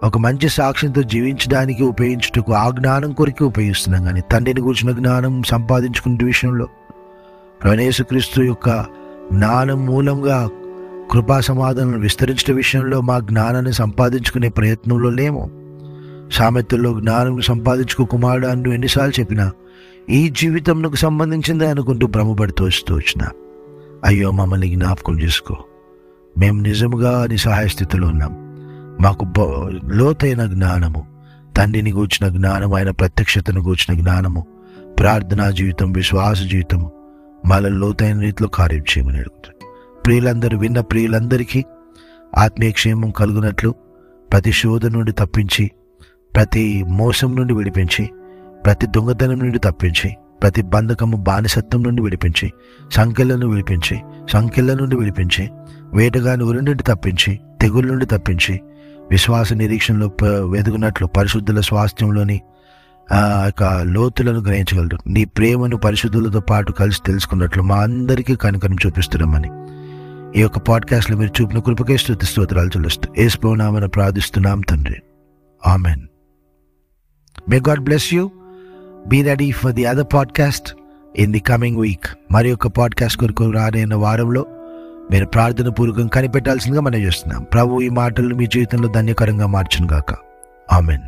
ఒక 0.04 0.18
మంచి 0.18 0.50
సాక్ష్యంతో 0.50 1.02
జీవించడానికి 1.02 1.84
ఉపయోగించుటకు 1.84 2.54
ఆ 2.54 2.70
జ్ఞానం 2.70 3.12
కొరికి 3.12 3.44
ఉపయోగిస్తున్నాం 3.44 4.06
కానీ 4.06 4.22
తండ్రిని 4.32 4.62
కూర్చున్న 4.62 4.98
జ్ఞానం 4.98 5.44
సంపాదించుకునే 5.44 6.26
విషయంలో 6.26 6.68
క్రీస్తు 8.02 8.42
యొక్క 8.42 8.86
జ్ఞానం 9.34 9.86
మూలంగా 9.86 10.50
కృపా 11.12 11.40
సమాధానం 11.40 12.00
విస్తరించిన 12.00 12.56
విషయంలో 12.56 13.02
మా 13.02 13.20
జ్ఞానాన్ని 13.20 13.74
సంపాదించుకునే 13.74 14.50
ప్రయత్నంలో 14.50 15.10
లేము. 15.10 15.52
సామెతల్లో 16.32 17.00
జ్ఞానం 17.00 17.42
సంపాదించుకో 17.42 18.06
కుమారుడు 18.06 18.48
అంటూ 18.48 18.74
ఎన్నిసార్లు 18.74 19.20
చెప్పినా 19.20 19.52
ఈ 20.10 20.30
జీవితంకు 20.30 20.96
సంబంధించిందే 20.96 21.68
అనుకుంటూ 21.68 22.08
భ్రమపడుతూ 22.08 22.66
వస్తూ 22.66 22.96
వచ్చిన. 22.96 23.28
అయ్యో 24.04 24.32
మమ్మల్ని 24.32 24.76
జ్ఞాపకం 24.76 25.20
చేసుకో. 25.20 25.58
మేము 26.36 26.62
నిజముగా 26.62 27.26
నిస్సహాయ 27.26 27.68
స్థితిలో 27.68 28.08
ఉన్నాం. 28.08 28.34
మాకు 29.02 29.26
బ- 29.36 29.48
లోతైన 29.92 30.46
జ్ఞానము 30.46 31.02
తండ్రిని 31.58 31.92
కూర్చిన 31.92 32.28
జ్ఞానం 32.30 32.74
ఆయన 32.74 32.92
ప్రత్యక్షతను 32.92 33.62
కూర్చిన 33.62 34.00
జ్ఞానము 34.00 34.42
ప్రార్థనా 35.00 35.52
జీవితం 35.52 35.92
విశ్వాస 35.92 36.40
జీవితము 36.44 36.88
మాలో 37.44 37.70
లోతైన 37.78 38.20
రీతిలో 38.20 38.48
కార్యం 38.50 38.84
చేయమని 38.90 39.20
అడుగుతాను 39.20 39.58
ప్రియులందరూ 40.02 40.58
విన్న 40.58 40.80
ప్రియులందరికీ 40.82 41.62
ఆత్మీయ 42.34 42.72
క్షేమం 42.72 43.12
కలుగునట్లు 43.12 43.70
ప్రతి 44.30 44.52
శోధ 44.52 44.86
నుండి 44.88 45.12
తప్పించి 45.12 45.66
ప్రతి 46.34 46.64
మోసం 46.94 47.36
నుండి 47.36 47.54
విడిపించి 47.54 48.04
ప్రతి 48.66 48.88
దొంగతనం 48.88 49.40
నుండి 49.40 49.60
తప్పించి 49.60 50.10
ప్రతి 50.42 50.62
బంధకము 50.70 51.18
బానిసత్వం 51.24 51.84
నుండి 51.84 52.02
విడిపించి 52.02 52.48
సంఖ్యలను 52.92 53.48
విడిపించి 53.48 53.96
సంఖ్యల 54.32 54.74
నుండి 54.74 54.96
విడిపించి 54.96 55.44
వేటగాని 55.96 56.44
ఉరి 56.44 56.62
నుండి 56.62 56.84
తప్పించి 56.84 57.40
తెగుళ్ళ 57.62 57.92
నుండి 57.92 58.06
తప్పించి 58.06 58.62
విశ్వాస 59.12 59.54
నిరీక్షణలో 59.54 60.08
ప- 60.08 60.26
వెదుగునట్లు 60.26 61.08
పరిశుద్ధుల 61.08 61.60
స్వాస్థ్యంలోని 61.60 62.42
ఆ 63.12 63.44
యొక్క 63.46 63.64
లోతులను 63.64 64.40
గ్రహించగలరు. 64.40 64.98
నీ 65.08 65.26
ప్రేమను 65.26 65.78
పరిశుద్ధులతో 65.78 66.40
పాటు 66.40 66.72
కలిసి 66.72 67.02
తెలుసుకున్నట్లు 67.06 67.64
మా 67.64 67.76
అందరికీ 67.76 68.36
కనికరం 68.36 68.76
చూపిస్తున్నామని. 68.86 69.50
ఈ 70.40 70.42
యొక్క 70.42 70.58
పాడ్కాస్ట్లో 70.58 71.18
మీరు 71.18 71.42
చూపిన 71.42 71.60
కృపకే 71.60 71.98
స్థుతి 71.98 72.26
స్తోత్రాలు 72.26 72.68
చెల్లిస్తూ 72.68 73.14
ఏసునామని 73.18 73.88
ప్రార్థిస్తున్నాం 73.88 74.62
తండ్రి. 74.62 75.02
Amen. 75.68 76.02
May 77.50 77.62
God 77.70 77.80
bless 77.80 78.14
you 78.14 78.32
be 79.08 79.22
ready 79.22 79.52
for 79.52 79.74
the 79.74 79.86
other 79.86 80.06
podcast 80.14 80.76
in 81.16 81.34
the 81.34 81.40
coming 81.40 81.78
week 81.78 82.06
మరి 82.32 82.50
యొక్క 82.50 82.68
పాడ్కాస్ట్ 82.68 83.18
కొరకు 83.18 83.52
రానైన 83.52 83.96
వారంలో 83.96 84.46
మీరు 85.12 85.26
ప్రార్థన 85.26 85.70
పూర్వకం 85.70 86.08
కనిపెట్టాల్సిందిగా 86.08 86.82
మనం 86.82 86.96
చేస్తున్నాం. 86.96 87.44
ప్రభు 87.44 87.82
ఈ 87.82 87.90
మాటలు 87.90 88.36
మీ 88.36 88.48
జీవితంలో 88.48 88.88
ధన్యకరంగా 88.88 89.48
మార్చును 89.48 89.88
గాక 89.94 90.16
ఆమెన్. 90.72 91.02